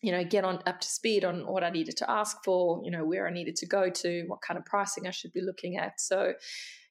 you 0.03 0.13
know, 0.13 0.25
get 0.25 0.45
on 0.45 0.61
up 0.67 0.81
to 0.81 0.89
speed 0.89 1.25
on 1.25 1.47
what 1.47 1.65
I 1.65 1.71
needed 1.71 1.97
to 1.99 2.11
ask 2.11 2.39
for, 2.45 2.81
you 2.85 2.91
know, 2.91 3.05
where 3.05 3.27
I 3.27 3.33
needed 3.33 3.57
to 3.57 3.67
go 3.67 3.91
to, 3.91 4.25
what 4.27 4.41
kind 4.41 4.59
of 4.59 4.65
pricing 4.65 5.07
I 5.07 5.11
should 5.11 5.33
be 5.33 5.43
looking 5.43 5.77
at. 5.77 6.01
So, 6.01 6.35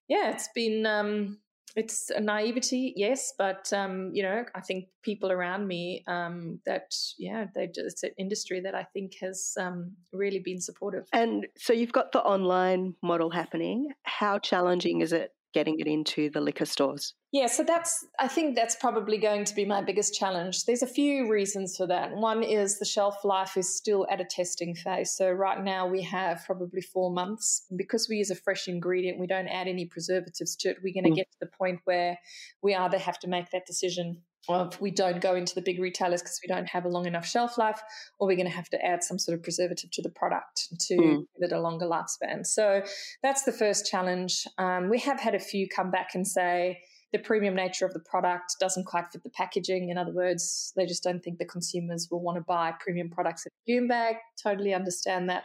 yeah, 0.07 0.31
it's 0.31 0.49
been 0.55 0.85
um, 0.85 1.39
it's 1.75 2.09
a 2.09 2.19
naivety, 2.19 2.93
yes, 2.95 3.33
but 3.37 3.71
um, 3.71 4.11
you 4.13 4.23
know, 4.23 4.43
I 4.53 4.61
think 4.61 4.85
people 5.03 5.31
around 5.31 5.67
me 5.67 6.03
um, 6.07 6.59
that 6.65 6.93
yeah, 7.17 7.45
they 7.55 7.69
it's 7.73 8.03
an 8.03 8.11
industry 8.17 8.61
that 8.61 8.75
I 8.75 8.83
think 8.83 9.13
has 9.21 9.53
um, 9.59 9.93
really 10.11 10.39
been 10.39 10.59
supportive. 10.59 11.05
And 11.13 11.47
so 11.57 11.73
you've 11.73 11.93
got 11.93 12.11
the 12.11 12.21
online 12.21 12.95
model 13.01 13.29
happening. 13.29 13.89
How 14.03 14.39
challenging 14.39 15.01
is 15.01 15.13
it 15.13 15.31
getting 15.53 15.79
it 15.79 15.87
into 15.87 16.29
the 16.29 16.41
liquor 16.41 16.65
stores? 16.65 17.13
Yeah, 17.31 17.47
so 17.47 17.63
that's, 17.63 18.05
I 18.19 18.27
think 18.27 18.55
that's 18.55 18.75
probably 18.75 19.17
going 19.17 19.45
to 19.45 19.55
be 19.55 19.63
my 19.63 19.81
biggest 19.81 20.13
challenge. 20.13 20.65
There's 20.65 20.81
a 20.81 20.87
few 20.87 21.31
reasons 21.31 21.77
for 21.77 21.87
that. 21.87 22.13
One 22.13 22.43
is 22.43 22.77
the 22.77 22.85
shelf 22.85 23.23
life 23.23 23.55
is 23.55 23.73
still 23.73 24.05
at 24.11 24.19
a 24.19 24.25
testing 24.25 24.75
phase. 24.75 25.11
So, 25.11 25.31
right 25.31 25.63
now 25.63 25.87
we 25.87 26.01
have 26.01 26.43
probably 26.45 26.81
four 26.81 27.09
months. 27.09 27.65
Because 27.75 28.07
we 28.09 28.17
use 28.17 28.31
a 28.31 28.35
fresh 28.35 28.67
ingredient, 28.67 29.19
we 29.19 29.27
don't 29.27 29.47
add 29.47 29.67
any 29.67 29.85
preservatives 29.85 30.57
to 30.57 30.69
it. 30.69 30.77
We're 30.83 30.93
going 30.93 31.05
to 31.05 31.11
mm. 31.11 31.15
get 31.15 31.31
to 31.31 31.37
the 31.39 31.49
point 31.57 31.79
where 31.85 32.17
we 32.61 32.75
either 32.75 32.97
have 32.97 33.19
to 33.19 33.27
make 33.29 33.51
that 33.51 33.65
decision 33.65 34.23
of 34.49 34.79
we 34.81 34.91
don't 34.91 35.21
go 35.21 35.35
into 35.35 35.53
the 35.55 35.61
big 35.61 35.79
retailers 35.79 36.21
because 36.21 36.39
we 36.43 36.53
don't 36.53 36.67
have 36.67 36.85
a 36.85 36.89
long 36.89 37.05
enough 37.05 37.25
shelf 37.25 37.57
life, 37.57 37.81
or 38.19 38.27
we're 38.27 38.35
going 38.35 38.49
to 38.49 38.55
have 38.55 38.69
to 38.69 38.83
add 38.83 39.03
some 39.03 39.19
sort 39.19 39.37
of 39.37 39.43
preservative 39.43 39.91
to 39.91 40.01
the 40.01 40.09
product 40.09 40.67
to 40.87 40.95
mm. 40.95 41.17
give 41.17 41.51
it 41.51 41.51
a 41.51 41.59
longer 41.59 41.85
lifespan. 41.85 42.45
So 42.45 42.81
that's 43.21 43.43
the 43.43 43.51
first 43.51 43.85
challenge. 43.85 44.47
Um, 44.57 44.89
we 44.89 44.99
have 44.99 45.19
had 45.19 45.35
a 45.35 45.39
few 45.39 45.67
come 45.67 45.91
back 45.91 46.15
and 46.15 46.27
say, 46.27 46.79
the 47.11 47.19
premium 47.19 47.55
nature 47.55 47.85
of 47.85 47.93
the 47.93 47.99
product 47.99 48.55
doesn't 48.59 48.85
quite 48.85 49.11
fit 49.11 49.23
the 49.23 49.29
packaging. 49.29 49.89
In 49.89 49.97
other 49.97 50.13
words, 50.13 50.71
they 50.77 50.85
just 50.85 51.03
don't 51.03 51.21
think 51.21 51.39
the 51.39 51.45
consumers 51.45 52.07
will 52.09 52.21
want 52.21 52.37
to 52.37 52.41
buy 52.41 52.73
premium 52.79 53.09
products 53.09 53.45
in 53.45 53.51
a 53.51 53.79
goon 53.79 53.87
bag. 53.87 54.15
Totally 54.41 54.73
understand 54.73 55.29
that. 55.29 55.43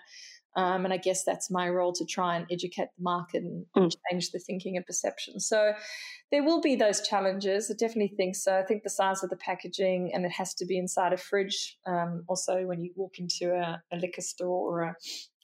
Um, 0.57 0.85
and 0.85 0.93
I 0.93 0.97
guess 0.97 1.23
that's 1.23 1.51
my 1.51 1.69
role 1.69 1.93
to 1.93 2.05
try 2.07 2.37
and 2.37 2.47
educate 2.51 2.89
the 2.97 3.03
market 3.03 3.43
and, 3.43 3.67
mm. 3.77 3.93
change 4.11 4.31
the 4.31 4.39
thinking 4.39 4.77
and 4.77 4.87
perception. 4.87 5.39
So 5.39 5.73
there 6.33 6.43
will 6.43 6.63
be 6.63 6.77
those 6.77 7.07
challenges. 7.07 7.71
I 7.71 7.75
definitely 7.75 8.15
think 8.17 8.37
so. 8.37 8.59
I 8.59 8.63
think 8.63 8.83
the 8.83 8.91
size 8.91 9.23
of 9.23 9.31
the 9.31 9.37
packaging 9.37 10.13
and 10.15 10.25
it 10.25 10.33
has 10.33 10.55
to 10.55 10.67
be 10.67 10.79
inside 10.79 11.13
a 11.13 11.19
fridge. 11.19 11.77
Um, 11.87 12.25
also, 12.27 12.65
when 12.65 12.81
you 12.81 12.93
walk 12.97 13.19
into 13.19 13.53
a, 13.53 13.83
a 13.93 13.97
liquor 13.97 14.23
store 14.23 14.73
or 14.73 14.83
a 14.83 14.95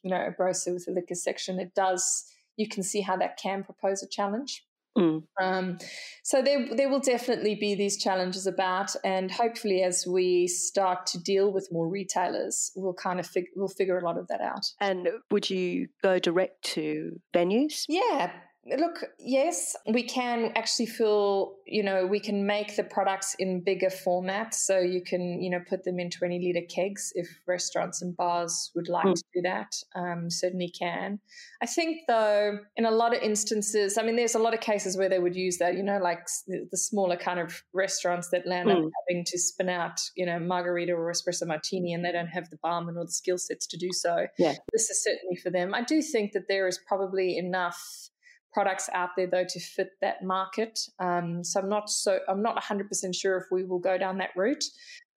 you 0.02 0.10
know 0.10 0.26
a 0.26 0.32
grocer 0.32 0.72
with 0.72 0.88
a 0.88 0.92
liquor 0.92 1.14
section, 1.14 1.60
it 1.60 1.74
does 1.74 2.24
you 2.56 2.68
can 2.68 2.82
see 2.82 3.00
how 3.00 3.16
that 3.16 3.36
can 3.36 3.64
propose 3.64 4.02
a 4.02 4.08
challenge. 4.08 4.64
Mm. 4.96 5.22
Um, 5.40 5.78
so 6.22 6.42
there, 6.42 6.68
there 6.74 6.88
will 6.88 7.00
definitely 7.00 7.54
be 7.54 7.74
these 7.74 7.96
challenges 7.96 8.46
about, 8.46 8.94
and 9.04 9.30
hopefully, 9.30 9.82
as 9.82 10.06
we 10.06 10.46
start 10.46 11.06
to 11.06 11.18
deal 11.18 11.52
with 11.52 11.68
more 11.72 11.88
retailers, 11.88 12.70
we'll 12.76 12.94
kind 12.94 13.18
of 13.18 13.26
fig- 13.26 13.50
we'll 13.56 13.68
figure 13.68 13.98
a 13.98 14.04
lot 14.04 14.18
of 14.18 14.28
that 14.28 14.40
out. 14.40 14.66
And 14.80 15.08
would 15.30 15.48
you 15.48 15.88
go 16.02 16.18
direct 16.18 16.62
to 16.74 17.20
venues? 17.34 17.84
Yeah, 17.88 18.32
Look, 18.64 19.04
yes, 19.18 19.74
we 19.88 20.04
can 20.04 20.52
actually 20.54 20.86
feel, 20.86 21.54
you 21.66 21.82
know, 21.82 22.06
we 22.06 22.20
can 22.20 22.46
make 22.46 22.76
the 22.76 22.84
products 22.84 23.34
in 23.40 23.60
bigger 23.60 23.88
formats. 23.88 24.54
So 24.54 24.78
you 24.78 25.02
can, 25.02 25.42
you 25.42 25.50
know, 25.50 25.58
put 25.68 25.82
them 25.82 25.98
in 25.98 26.10
20 26.10 26.38
litre 26.38 26.66
kegs 26.68 27.12
if 27.16 27.28
restaurants 27.48 28.02
and 28.02 28.16
bars 28.16 28.70
would 28.76 28.88
like 28.88 29.06
mm. 29.06 29.14
to 29.14 29.24
do 29.34 29.42
that. 29.42 29.74
Um, 29.96 30.30
certainly 30.30 30.68
can. 30.68 31.18
I 31.60 31.66
think, 31.66 32.02
though, 32.06 32.58
in 32.76 32.84
a 32.84 32.92
lot 32.92 33.16
of 33.16 33.20
instances, 33.20 33.98
I 33.98 34.02
mean, 34.02 34.14
there's 34.14 34.36
a 34.36 34.38
lot 34.38 34.54
of 34.54 34.60
cases 34.60 34.96
where 34.96 35.08
they 35.08 35.18
would 35.18 35.34
use 35.34 35.58
that, 35.58 35.76
you 35.76 35.82
know, 35.82 35.98
like 35.98 36.28
the 36.46 36.78
smaller 36.78 37.16
kind 37.16 37.40
of 37.40 37.64
restaurants 37.72 38.28
that 38.28 38.46
land 38.46 38.68
mm. 38.68 38.72
up 38.72 38.78
hmm. 38.78 38.88
having 39.08 39.24
to 39.24 39.38
spin 39.40 39.70
out, 39.70 40.00
you 40.14 40.24
know, 40.24 40.38
margarita 40.38 40.92
or 40.92 41.10
espresso 41.10 41.48
martini 41.48 41.94
and 41.94 42.04
they 42.04 42.12
don't 42.12 42.28
have 42.28 42.48
the 42.50 42.58
barman 42.58 42.96
or 42.96 43.04
the 43.04 43.12
skill 43.12 43.38
sets 43.38 43.66
to 43.66 43.76
do 43.76 43.88
so. 43.92 44.28
Yeah. 44.38 44.54
This 44.72 44.88
is 44.88 45.02
certainly 45.02 45.34
for 45.34 45.50
them. 45.50 45.74
I 45.74 45.82
do 45.82 46.00
think 46.00 46.30
that 46.32 46.46
there 46.48 46.68
is 46.68 46.78
probably 46.86 47.36
enough 47.36 48.10
products 48.52 48.88
out 48.92 49.10
there 49.16 49.26
though 49.26 49.44
to 49.48 49.60
fit 49.60 49.90
that 50.00 50.22
market. 50.22 50.78
Um, 50.98 51.42
so 51.42 51.60
I'm 51.60 51.68
not 51.68 51.90
so 51.90 52.18
I'm 52.28 52.42
not 52.42 52.62
100% 52.62 53.14
sure 53.14 53.36
if 53.36 53.44
we 53.50 53.64
will 53.64 53.78
go 53.78 53.98
down 53.98 54.18
that 54.18 54.30
route. 54.36 54.64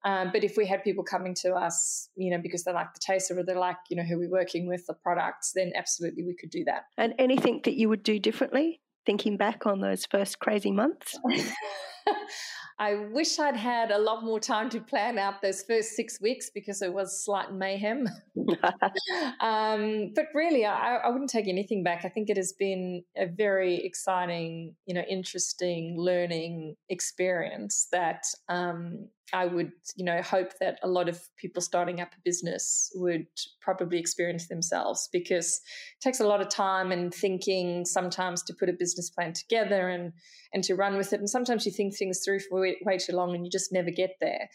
Um, 0.06 0.30
but 0.32 0.44
if 0.44 0.56
we 0.56 0.68
had 0.68 0.84
people 0.84 1.04
coming 1.04 1.34
to 1.42 1.54
us, 1.54 2.10
you 2.16 2.30
know, 2.30 2.40
because 2.40 2.64
they 2.64 2.72
like 2.72 2.94
the 2.94 3.00
taste 3.00 3.32
or 3.32 3.44
they 3.44 3.56
like, 3.56 3.78
you 3.90 3.98
know, 3.98 4.04
who 4.04 4.20
we're 4.20 4.30
working 4.30 4.68
with, 4.68 4.86
the 4.86 4.94
products, 4.94 5.52
then 5.56 5.72
absolutely 5.76 6.24
we 6.24 6.36
could 6.36 6.52
do 6.52 6.64
that. 6.66 6.84
And 6.96 7.16
anything 7.18 7.62
that 7.64 7.74
you 7.74 7.90
would 7.90 8.04
do 8.04 8.20
differently, 8.20 8.82
thinking 9.08 9.36
back 9.36 9.66
on 9.66 9.82
those 9.82 10.06
first 10.06 10.38
crazy 10.40 10.72
months? 10.72 11.18
I 12.80 12.96
wish 12.96 13.40
I'd 13.40 13.56
had 13.56 13.92
a 13.92 13.98
lot 13.98 14.24
more 14.24 14.40
time 14.40 14.70
to 14.72 14.82
plan 14.82 15.18
out 15.18 15.42
those 15.42 15.64
first 15.64 15.92
six 15.92 16.20
weeks 16.20 16.50
because 16.54 16.82
it 16.82 16.94
was 16.94 17.24
slight 17.24 17.54
mayhem. 17.54 18.08
um, 19.40 20.12
but 20.14 20.26
really, 20.34 20.66
I, 20.66 20.98
I, 20.98 21.10
wouldn't 21.10 21.30
take 21.30 21.48
anything 21.48 21.84
back. 21.84 22.04
I 22.04 22.10
think 22.10 22.30
it 22.30 22.38
has 22.38 22.54
been 22.54 23.04
a 23.18 23.28
very 23.28 23.76
exciting, 23.78 24.76
you 24.86 24.94
know, 24.94 25.04
interesting 25.10 25.96
learning 25.98 26.76
experience 26.90 27.88
that 27.92 28.24
um, 28.50 29.08
I 29.34 29.46
would, 29.46 29.72
you 29.96 30.06
know, 30.06 30.22
hope 30.22 30.52
that 30.60 30.80
a 30.84 30.88
lot 30.88 31.10
of 31.10 31.22
people 31.38 31.62
starting 31.62 32.00
up 32.00 32.14
a 32.14 32.22
business 32.24 32.92
would 32.96 33.26
probably 33.60 33.98
experience 33.98 34.48
themselves 34.48 35.10
because 35.12 35.62
it 35.98 36.04
takes 36.04 36.20
a 36.20 36.28
lot 36.28 36.42
of 36.42 36.50
time 36.50 36.92
and 36.92 37.14
thinking 37.14 37.86
sometimes 37.86 38.44
to 38.44 38.54
put 38.54 38.70
a 38.70 38.74
business 38.74 39.10
plan 39.10 39.34
together 39.34 39.90
and 39.90 40.14
and 40.54 40.64
to 40.64 40.76
run 40.76 40.96
with 40.96 41.12
it. 41.12 41.20
And 41.20 41.30
sometimes 41.30 41.66
you 41.66 41.72
think 41.72 41.98
things 41.98 42.22
through 42.24 42.40
for 42.40 42.62
way, 42.62 42.78
way 42.86 42.98
too 42.98 43.14
long 43.14 43.36
and 43.36 43.44
you 43.44 43.52
just 43.52 43.74
never 43.74 43.92
get 43.92 44.12
there. 44.22 44.48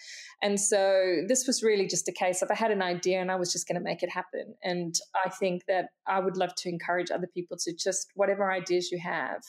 And 0.42 0.58
so 0.58 1.22
this 1.28 1.46
was 1.46 1.62
really 1.62 1.86
just 1.86 2.08
a 2.08 2.12
case 2.12 2.40
of 2.40 2.50
I 2.50 2.54
had 2.54 2.70
an 2.70 2.80
idea 2.80 3.20
and 3.20 3.30
I 3.30 3.36
was 3.36 3.52
just 3.52 3.68
going 3.68 3.78
to 3.78 3.84
make 3.84 4.02
it 4.02 4.10
happen. 4.10 4.54
And 4.62 4.94
I 5.26 5.28
think 5.28 5.66
that 5.68 5.90
I 6.06 6.20
would 6.20 6.38
love 6.38 6.54
to 6.54 6.70
encourage 6.70 7.10
other 7.10 7.26
people 7.26 7.58
to 7.64 7.74
just 7.74 8.12
whatever 8.14 8.50
ideas 8.50 8.90
you 8.90 8.98
have 8.98 9.42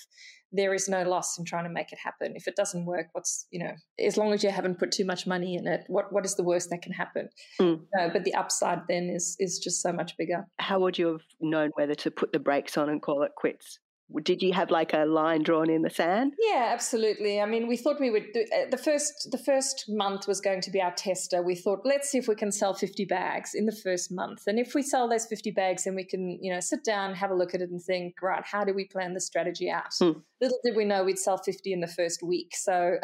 there 0.51 0.73
is 0.73 0.89
no 0.89 1.03
loss 1.03 1.37
in 1.37 1.45
trying 1.45 1.63
to 1.63 1.69
make 1.69 1.91
it 1.91 1.99
happen. 1.99 2.33
If 2.35 2.47
it 2.47 2.55
doesn't 2.55 2.85
work, 2.85 3.07
what's 3.13 3.47
you 3.51 3.59
know, 3.59 3.73
as 3.99 4.17
long 4.17 4.33
as 4.33 4.43
you 4.43 4.49
haven't 4.49 4.79
put 4.79 4.91
too 4.91 5.05
much 5.05 5.25
money 5.25 5.55
in 5.55 5.67
it, 5.67 5.83
what 5.87 6.11
what 6.11 6.25
is 6.25 6.35
the 6.35 6.43
worst 6.43 6.69
that 6.69 6.81
can 6.81 6.93
happen? 6.93 7.29
Mm. 7.59 7.81
Uh, 7.99 8.09
but 8.11 8.23
the 8.23 8.33
upside 8.33 8.87
then 8.87 9.09
is 9.09 9.35
is 9.39 9.59
just 9.59 9.81
so 9.81 9.91
much 9.91 10.17
bigger. 10.17 10.45
How 10.59 10.79
would 10.79 10.97
you 10.97 11.07
have 11.07 11.21
known 11.39 11.71
whether 11.75 11.95
to 11.95 12.11
put 12.11 12.33
the 12.33 12.39
brakes 12.39 12.77
on 12.77 12.89
and 12.89 13.01
call 13.01 13.23
it 13.23 13.31
quits? 13.35 13.79
Did 14.23 14.41
you 14.41 14.53
have 14.53 14.71
like 14.71 14.93
a 14.93 15.05
line 15.05 15.43
drawn 15.43 15.69
in 15.69 15.81
the 15.81 15.89
sand? 15.89 16.33
Yeah 16.39 16.69
absolutely. 16.73 17.39
I 17.39 17.45
mean 17.45 17.67
we 17.67 17.77
thought 17.77 17.99
we 17.99 18.09
would 18.09 18.31
do 18.33 18.45
uh, 18.53 18.69
the 18.69 18.77
first 18.77 19.29
the 19.31 19.37
first 19.37 19.85
month 19.87 20.27
was 20.27 20.41
going 20.41 20.61
to 20.61 20.71
be 20.71 20.81
our 20.81 20.93
tester. 20.93 21.41
We 21.41 21.55
thought 21.55 21.81
let's 21.85 22.09
see 22.09 22.17
if 22.17 22.27
we 22.27 22.35
can 22.35 22.51
sell 22.51 22.73
50 22.73 23.05
bags 23.05 23.51
in 23.53 23.65
the 23.65 23.75
first 23.75 24.11
month. 24.11 24.43
And 24.47 24.59
if 24.59 24.73
we 24.75 24.81
sell 24.81 25.07
those 25.07 25.25
50 25.25 25.51
bags 25.51 25.83
then 25.83 25.95
we 25.95 26.03
can 26.03 26.37
you 26.41 26.53
know 26.53 26.59
sit 26.59 26.83
down 26.83 27.13
have 27.15 27.31
a 27.31 27.35
look 27.35 27.53
at 27.53 27.61
it 27.61 27.69
and 27.69 27.81
think 27.81 28.15
right 28.21 28.43
how 28.43 28.63
do 28.63 28.73
we 28.73 28.85
plan 28.85 29.13
the 29.13 29.21
strategy 29.21 29.69
out? 29.69 29.93
Hmm. 29.99 30.19
little 30.39 30.59
did 30.63 30.75
we 30.75 30.85
know 30.85 31.03
we'd 31.03 31.19
sell 31.19 31.37
50 31.37 31.73
in 31.73 31.79
the 31.79 31.87
first 31.87 32.23
week. 32.23 32.53
So 32.55 32.97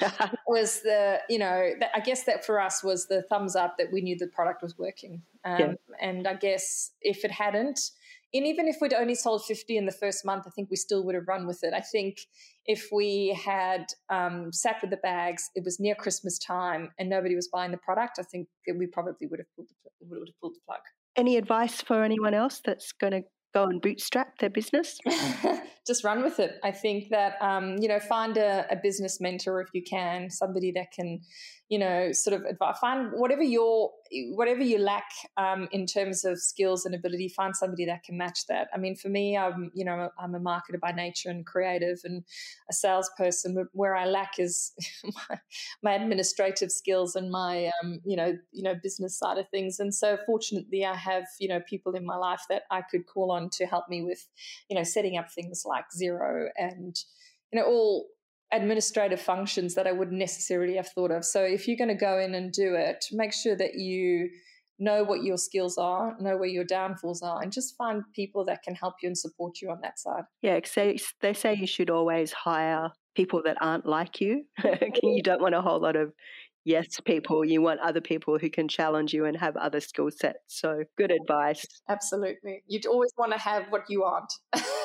was 0.46 0.80
the 0.82 1.20
you 1.28 1.38
know 1.38 1.70
i 1.94 2.00
guess 2.00 2.24
that 2.24 2.44
for 2.44 2.60
us 2.60 2.82
was 2.84 3.06
the 3.06 3.22
thumbs 3.22 3.56
up 3.56 3.76
that 3.78 3.92
we 3.92 4.00
knew 4.00 4.16
the 4.16 4.26
product 4.26 4.62
was 4.62 4.76
working. 4.78 5.22
Um, 5.44 5.58
yeah. 5.58 5.72
and 6.00 6.28
i 6.28 6.34
guess 6.34 6.92
if 7.00 7.24
it 7.24 7.32
hadn't 7.32 7.90
and 8.34 8.46
even 8.46 8.66
if 8.66 8.76
we'd 8.80 8.94
only 8.94 9.14
sold 9.14 9.44
50 9.44 9.76
in 9.76 9.86
the 9.86 9.92
first 9.92 10.24
month, 10.24 10.44
I 10.46 10.50
think 10.50 10.70
we 10.70 10.76
still 10.76 11.04
would 11.04 11.14
have 11.14 11.28
run 11.28 11.46
with 11.46 11.62
it. 11.62 11.74
I 11.74 11.80
think 11.80 12.20
if 12.66 12.88
we 12.92 13.38
had 13.44 13.86
um, 14.08 14.52
sat 14.52 14.76
with 14.80 14.90
the 14.90 14.96
bags, 14.96 15.50
it 15.54 15.64
was 15.64 15.78
near 15.78 15.94
Christmas 15.94 16.38
time 16.38 16.90
and 16.98 17.10
nobody 17.10 17.34
was 17.34 17.48
buying 17.48 17.72
the 17.72 17.78
product, 17.78 18.18
I 18.18 18.22
think 18.22 18.48
we 18.74 18.86
probably 18.86 19.26
would 19.26 19.40
have 19.40 19.46
pulled 19.54 19.68
the, 19.68 19.90
would 20.08 20.28
have 20.28 20.40
pulled 20.40 20.54
the 20.54 20.60
plug. 20.66 20.80
Any 21.14 21.36
advice 21.36 21.82
for 21.82 22.02
anyone 22.02 22.32
else 22.32 22.62
that's 22.64 22.92
going 22.92 23.12
to 23.12 23.22
go 23.52 23.64
and 23.64 23.82
bootstrap 23.82 24.38
their 24.38 24.50
business? 24.50 24.98
Just 25.86 26.04
run 26.04 26.22
with 26.22 26.38
it. 26.38 26.58
I 26.62 26.70
think 26.70 27.10
that, 27.10 27.36
um, 27.42 27.76
you 27.78 27.88
know, 27.88 27.98
find 27.98 28.36
a, 28.36 28.66
a, 28.70 28.76
business 28.76 29.20
mentor 29.20 29.60
if 29.60 29.68
you 29.74 29.82
can, 29.82 30.30
somebody 30.30 30.72
that 30.72 30.92
can, 30.92 31.20
you 31.72 31.78
know, 31.78 32.12
sort 32.12 32.38
of 32.38 32.44
advise, 32.44 32.76
find 32.82 33.12
whatever 33.14 33.42
your, 33.42 33.92
whatever 34.34 34.60
you 34.60 34.76
lack 34.76 35.08
um, 35.38 35.70
in 35.72 35.86
terms 35.86 36.22
of 36.22 36.38
skills 36.38 36.84
and 36.84 36.94
ability, 36.94 37.28
find 37.30 37.56
somebody 37.56 37.86
that 37.86 38.02
can 38.02 38.18
match 38.18 38.40
that. 38.46 38.68
I 38.74 38.76
mean, 38.76 38.94
for 38.94 39.08
me, 39.08 39.38
I'm, 39.38 39.70
you 39.72 39.82
know, 39.82 40.10
I'm 40.18 40.34
a 40.34 40.38
marketer 40.38 40.78
by 40.78 40.92
nature 40.92 41.30
and 41.30 41.46
creative 41.46 42.00
and 42.04 42.24
a 42.68 42.74
salesperson. 42.74 43.54
But 43.54 43.68
where 43.72 43.96
I 43.96 44.04
lack 44.04 44.38
is 44.38 44.72
my, 45.30 45.38
my 45.82 45.92
administrative 45.94 46.70
skills 46.70 47.16
and 47.16 47.30
my, 47.30 47.70
um, 47.82 48.00
you 48.04 48.18
know, 48.18 48.36
you 48.52 48.62
know, 48.62 48.74
business 48.74 49.18
side 49.18 49.38
of 49.38 49.48
things. 49.48 49.80
And 49.80 49.94
so, 49.94 50.18
fortunately, 50.26 50.84
I 50.84 50.94
have, 50.94 51.24
you 51.40 51.48
know, 51.48 51.60
people 51.66 51.94
in 51.94 52.04
my 52.04 52.16
life 52.16 52.42
that 52.50 52.64
I 52.70 52.82
could 52.82 53.06
call 53.06 53.32
on 53.32 53.48
to 53.54 53.64
help 53.64 53.88
me 53.88 54.02
with, 54.02 54.28
you 54.68 54.76
know, 54.76 54.84
setting 54.84 55.16
up 55.16 55.32
things 55.32 55.62
like 55.64 55.86
Xero 55.98 56.48
and, 56.58 56.94
you 57.50 57.58
know, 57.58 57.64
all 57.64 58.08
administrative 58.52 59.20
functions 59.20 59.74
that 59.74 59.86
I 59.86 59.92
wouldn't 59.92 60.18
necessarily 60.18 60.76
have 60.76 60.88
thought 60.88 61.10
of. 61.10 61.24
So 61.24 61.42
if 61.42 61.66
you're 61.66 61.76
going 61.76 61.88
to 61.88 61.94
go 61.94 62.18
in 62.18 62.34
and 62.34 62.52
do 62.52 62.74
it, 62.74 63.04
make 63.12 63.32
sure 63.32 63.56
that 63.56 63.74
you 63.74 64.28
know 64.78 65.04
what 65.04 65.22
your 65.22 65.38
skills 65.38 65.78
are, 65.78 66.16
know 66.20 66.36
where 66.36 66.48
your 66.48 66.64
downfalls 66.64 67.22
are, 67.22 67.42
and 67.42 67.52
just 67.52 67.76
find 67.76 68.02
people 68.14 68.44
that 68.46 68.62
can 68.62 68.74
help 68.74 68.94
you 69.02 69.08
and 69.08 69.16
support 69.16 69.60
you 69.60 69.70
on 69.70 69.80
that 69.82 69.98
side. 69.98 70.24
Yeah, 70.42 70.60
they 71.20 71.32
say 71.34 71.54
you 71.54 71.66
should 71.66 71.90
always 71.90 72.32
hire 72.32 72.90
people 73.14 73.42
that 73.44 73.56
aren't 73.60 73.86
like 73.86 74.20
you. 74.20 74.44
you 75.02 75.22
don't 75.22 75.40
want 75.40 75.54
a 75.54 75.60
whole 75.60 75.80
lot 75.80 75.96
of 75.96 76.12
yes 76.64 77.00
people. 77.04 77.44
You 77.44 77.62
want 77.62 77.80
other 77.80 78.00
people 78.00 78.38
who 78.38 78.50
can 78.50 78.68
challenge 78.68 79.12
you 79.12 79.24
and 79.24 79.36
have 79.36 79.56
other 79.56 79.80
skill 79.80 80.10
sets. 80.10 80.40
So 80.48 80.84
good 80.98 81.12
advice. 81.12 81.64
Absolutely. 81.88 82.62
You'd 82.66 82.86
always 82.86 83.12
want 83.16 83.32
to 83.32 83.38
have 83.38 83.66
what 83.70 83.82
you 83.88 84.00
want. 84.00 84.32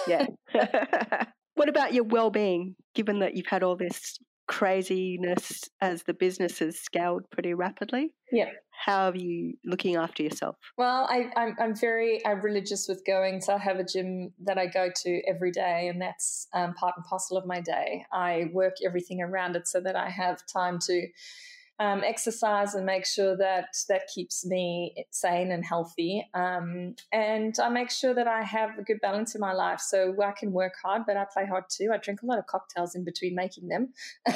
yeah. 0.07 0.27
What 1.57 1.69
about 1.69 1.91
your 1.91 2.03
well-being, 2.03 2.75
given 2.93 3.17
that 3.19 3.35
you've 3.35 3.47
had 3.47 3.63
all 3.63 3.75
this 3.75 4.19
craziness 4.47 5.63
as 5.81 6.03
the 6.03 6.13
business 6.13 6.59
has 6.59 6.79
scaled 6.79 7.23
pretty 7.31 7.55
rapidly? 7.55 8.13
Yeah. 8.31 8.51
How 8.85 9.09
are 9.09 9.15
you 9.15 9.55
looking 9.65 9.95
after 9.95 10.21
yourself? 10.21 10.55
Well, 10.77 11.07
I, 11.09 11.31
I'm, 11.35 11.55
I'm 11.59 11.75
very 11.75 12.23
I'm 12.27 12.41
religious 12.41 12.87
with 12.87 13.03
going. 13.07 13.41
So 13.41 13.55
I 13.55 13.57
have 13.57 13.77
a 13.77 13.83
gym 13.83 14.33
that 14.43 14.59
I 14.59 14.67
go 14.67 14.91
to 15.03 15.21
every 15.27 15.49
day, 15.49 15.87
and 15.87 15.99
that's 15.99 16.47
um, 16.53 16.75
part 16.75 16.93
and 16.95 17.03
parcel 17.05 17.37
of 17.37 17.47
my 17.47 17.59
day. 17.59 18.05
I 18.13 18.51
work 18.53 18.75
everything 18.85 19.19
around 19.19 19.55
it 19.55 19.67
so 19.67 19.81
that 19.81 19.95
I 19.95 20.11
have 20.11 20.43
time 20.45 20.77
to 20.85 21.07
um, 21.79 22.03
exercise 22.03 22.73
and 22.73 22.85
make 22.85 23.05
sure 23.05 23.37
that 23.37 23.75
that 23.87 24.07
keeps 24.13 24.45
me 24.45 25.05
sane 25.11 25.51
and 25.51 25.63
healthy. 25.63 26.27
Um, 26.33 26.95
and 27.11 27.55
I 27.59 27.69
make 27.69 27.91
sure 27.91 28.15
that 28.15 28.27
I 28.27 28.41
have 28.41 28.79
a 28.79 28.81
good 28.81 28.99
balance 28.99 29.35
in 29.35 29.41
my 29.41 29.53
life. 29.53 29.79
So 29.79 30.15
I 30.23 30.31
can 30.31 30.51
work 30.51 30.73
hard, 30.83 31.03
but 31.05 31.17
I 31.17 31.25
play 31.31 31.45
hard 31.45 31.65
too. 31.69 31.91
I 31.93 31.97
drink 31.97 32.23
a 32.23 32.25
lot 32.25 32.39
of 32.39 32.47
cocktails 32.47 32.95
in 32.95 33.03
between 33.03 33.35
making 33.35 33.67
them. 33.67 33.93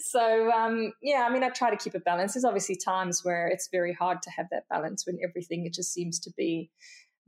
so 0.00 0.50
um, 0.52 0.92
yeah, 1.02 1.26
I 1.26 1.32
mean, 1.32 1.42
I 1.42 1.48
try 1.48 1.70
to 1.70 1.76
keep 1.76 1.94
a 1.94 2.00
balance. 2.00 2.34
There's 2.34 2.44
obviously 2.44 2.76
times 2.76 3.24
where 3.24 3.48
it's 3.48 3.68
very 3.72 3.94
hard 3.94 4.20
to 4.22 4.30
have 4.30 4.46
that 4.50 4.68
balance 4.68 5.06
when 5.06 5.18
everything 5.26 5.64
it 5.64 5.72
just 5.72 5.94
seems 5.94 6.20
to 6.20 6.30
be 6.36 6.70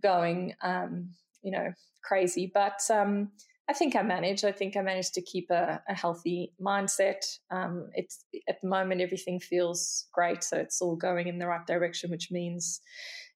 going, 0.02 0.54
um, 0.62 1.10
you 1.42 1.52
know, 1.52 1.72
crazy. 2.04 2.50
But 2.52 2.80
um, 2.90 3.30
I 3.68 3.72
think 3.72 3.96
I 3.96 4.02
manage. 4.02 4.44
I 4.44 4.52
think 4.52 4.76
I 4.76 4.82
managed 4.82 5.14
to 5.14 5.22
keep 5.22 5.50
a, 5.50 5.82
a 5.88 5.94
healthy 5.94 6.52
mindset. 6.60 7.38
Um, 7.50 7.90
it's 7.94 8.24
at 8.48 8.60
the 8.62 8.68
moment 8.68 9.00
everything 9.00 9.40
feels 9.40 10.06
great, 10.12 10.44
so 10.44 10.56
it's 10.56 10.80
all 10.80 10.94
going 10.94 11.26
in 11.26 11.38
the 11.38 11.48
right 11.48 11.66
direction, 11.66 12.10
which 12.10 12.30
means, 12.30 12.80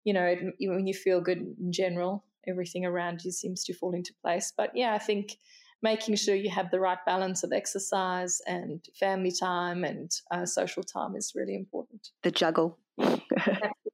you 0.05 0.13
know, 0.13 0.25
it, 0.25 0.39
when 0.61 0.87
you 0.87 0.95
feel 0.95 1.21
good 1.21 1.39
in 1.39 1.73
general, 1.73 2.25
everything 2.47 2.87
around 2.87 3.25
you 3.25 3.33
seems 3.33 3.65
to 3.65 3.75
fall 3.75 3.93
into 3.93 4.13
place. 4.23 4.53
But 4.57 4.71
yeah, 4.75 4.95
I 4.95 4.99
think 4.99 5.37
making 5.83 6.15
sure 6.15 6.35
you 6.35 6.51
have 6.51 6.71
the 6.71 6.81
right 6.81 6.99
balance 7.07 7.43
of 7.43 7.53
exercise 7.53 8.41
and 8.47 8.85
family 8.99 9.33
time 9.33 9.83
and 9.83 10.11
uh, 10.31 10.47
social 10.47 10.83
time 10.83 11.17
is 11.17 11.33
really 11.35 11.57
important. 11.57 12.11
The 12.23 12.31
juggle. 12.31 12.79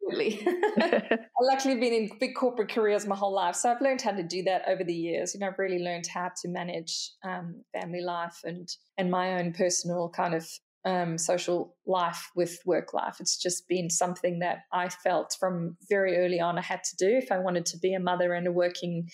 Absolutely. 0.07 0.47
I've 0.81 1.19
luckily 1.41 1.75
been 1.77 1.93
in 1.93 2.11
big 2.19 2.35
corporate 2.35 2.69
careers 2.69 3.07
my 3.07 3.17
whole 3.17 3.35
life. 3.35 3.57
So 3.57 3.71
I've 3.71 3.81
learned 3.81 4.03
how 4.03 4.13
to 4.13 4.23
do 4.23 4.43
that 4.45 4.63
over 4.69 4.85
the 4.85 4.95
years. 4.95 5.35
You 5.35 5.41
know, 5.41 5.49
I've 5.49 5.59
really 5.59 5.79
learned 5.83 6.07
how 6.07 6.31
to 6.43 6.49
manage 6.49 7.11
um, 7.25 7.63
family 7.73 8.01
life 8.03 8.41
and, 8.45 8.69
and 8.99 9.11
my 9.11 9.39
own 9.41 9.53
personal 9.53 10.09
kind 10.11 10.35
of 10.35 10.49
um, 10.85 11.19
social 11.19 11.75
life 11.87 12.31
with 12.37 12.59
work 12.65 12.95
life. 12.95 13.17
It's 13.19 13.37
just 13.37 13.67
been 13.69 13.91
something 13.91 14.39
that 14.39 14.61
I 14.73 14.89
felt 14.89 15.37
from 15.39 15.77
very 15.89 16.17
early 16.17 16.41
on 16.41 16.59
I 16.59 16.63
had 16.63 16.85
to 16.85 16.97
do 16.97 17.17
if 17.17 17.33
I 17.33 17.39
wanted 17.39 17.67
to 17.67 17.79
be 17.79 17.93
a 17.93 18.01
mother 18.01 18.33
and 18.35 18.47
a 18.47 18.53
working 18.53 19.09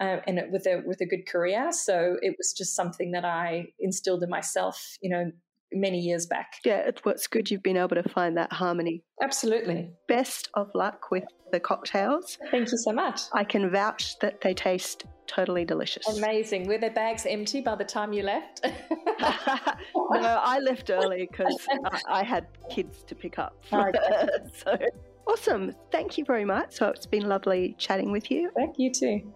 uh, 0.00 0.18
and 0.26 0.40
with 0.52 0.66
a 0.66 0.82
with 0.86 1.00
a 1.00 1.06
good 1.06 1.26
career. 1.26 1.72
So 1.72 2.16
it 2.22 2.36
was 2.38 2.54
just 2.56 2.76
something 2.76 3.10
that 3.12 3.24
I 3.24 3.66
instilled 3.80 4.22
in 4.22 4.30
myself. 4.30 4.80
You 5.00 5.10
know, 5.10 5.32
many 5.80 5.98
years 5.98 6.26
back. 6.26 6.54
Yeah, 6.64 6.78
it's 6.78 7.04
what's 7.04 7.26
good 7.26 7.50
you've 7.50 7.62
been 7.62 7.76
able 7.76 7.96
to 7.96 8.08
find 8.08 8.36
that 8.36 8.52
harmony. 8.52 9.02
Absolutely. 9.22 9.90
Best 10.08 10.48
of 10.54 10.70
luck 10.74 11.10
with 11.10 11.24
the 11.52 11.60
cocktails. 11.60 12.38
Thank 12.50 12.72
you 12.72 12.78
so 12.78 12.92
much. 12.92 13.22
I 13.32 13.44
can 13.44 13.70
vouch 13.70 14.18
that 14.20 14.40
they 14.40 14.54
taste 14.54 15.04
totally 15.26 15.64
delicious. 15.64 16.06
Amazing. 16.18 16.66
Were 16.68 16.78
their 16.78 16.90
bags 16.90 17.26
empty 17.26 17.60
by 17.60 17.74
the 17.74 17.84
time 17.84 18.12
you 18.12 18.22
left? 18.22 18.60
no, 18.64 18.70
I 19.20 20.60
left 20.60 20.90
early 20.90 21.28
because 21.30 21.58
I, 21.84 22.00
I, 22.08 22.22
had 22.22 22.46
kids 22.70 23.02
to 23.04 23.14
pick 23.14 23.38
up. 23.38 23.56
Ah, 23.72 23.88
okay. 23.88 24.28
so 24.54 24.78
awesome. 25.26 25.72
Thank 25.90 26.18
you 26.18 26.24
very 26.24 26.44
much. 26.44 26.74
So 26.74 26.88
it's 26.88 27.06
been 27.06 27.28
lovely 27.28 27.74
chatting 27.78 28.12
with 28.12 28.30
you. 28.30 28.50
Thank 28.56 28.78
you 28.78 28.90
too. 28.92 29.32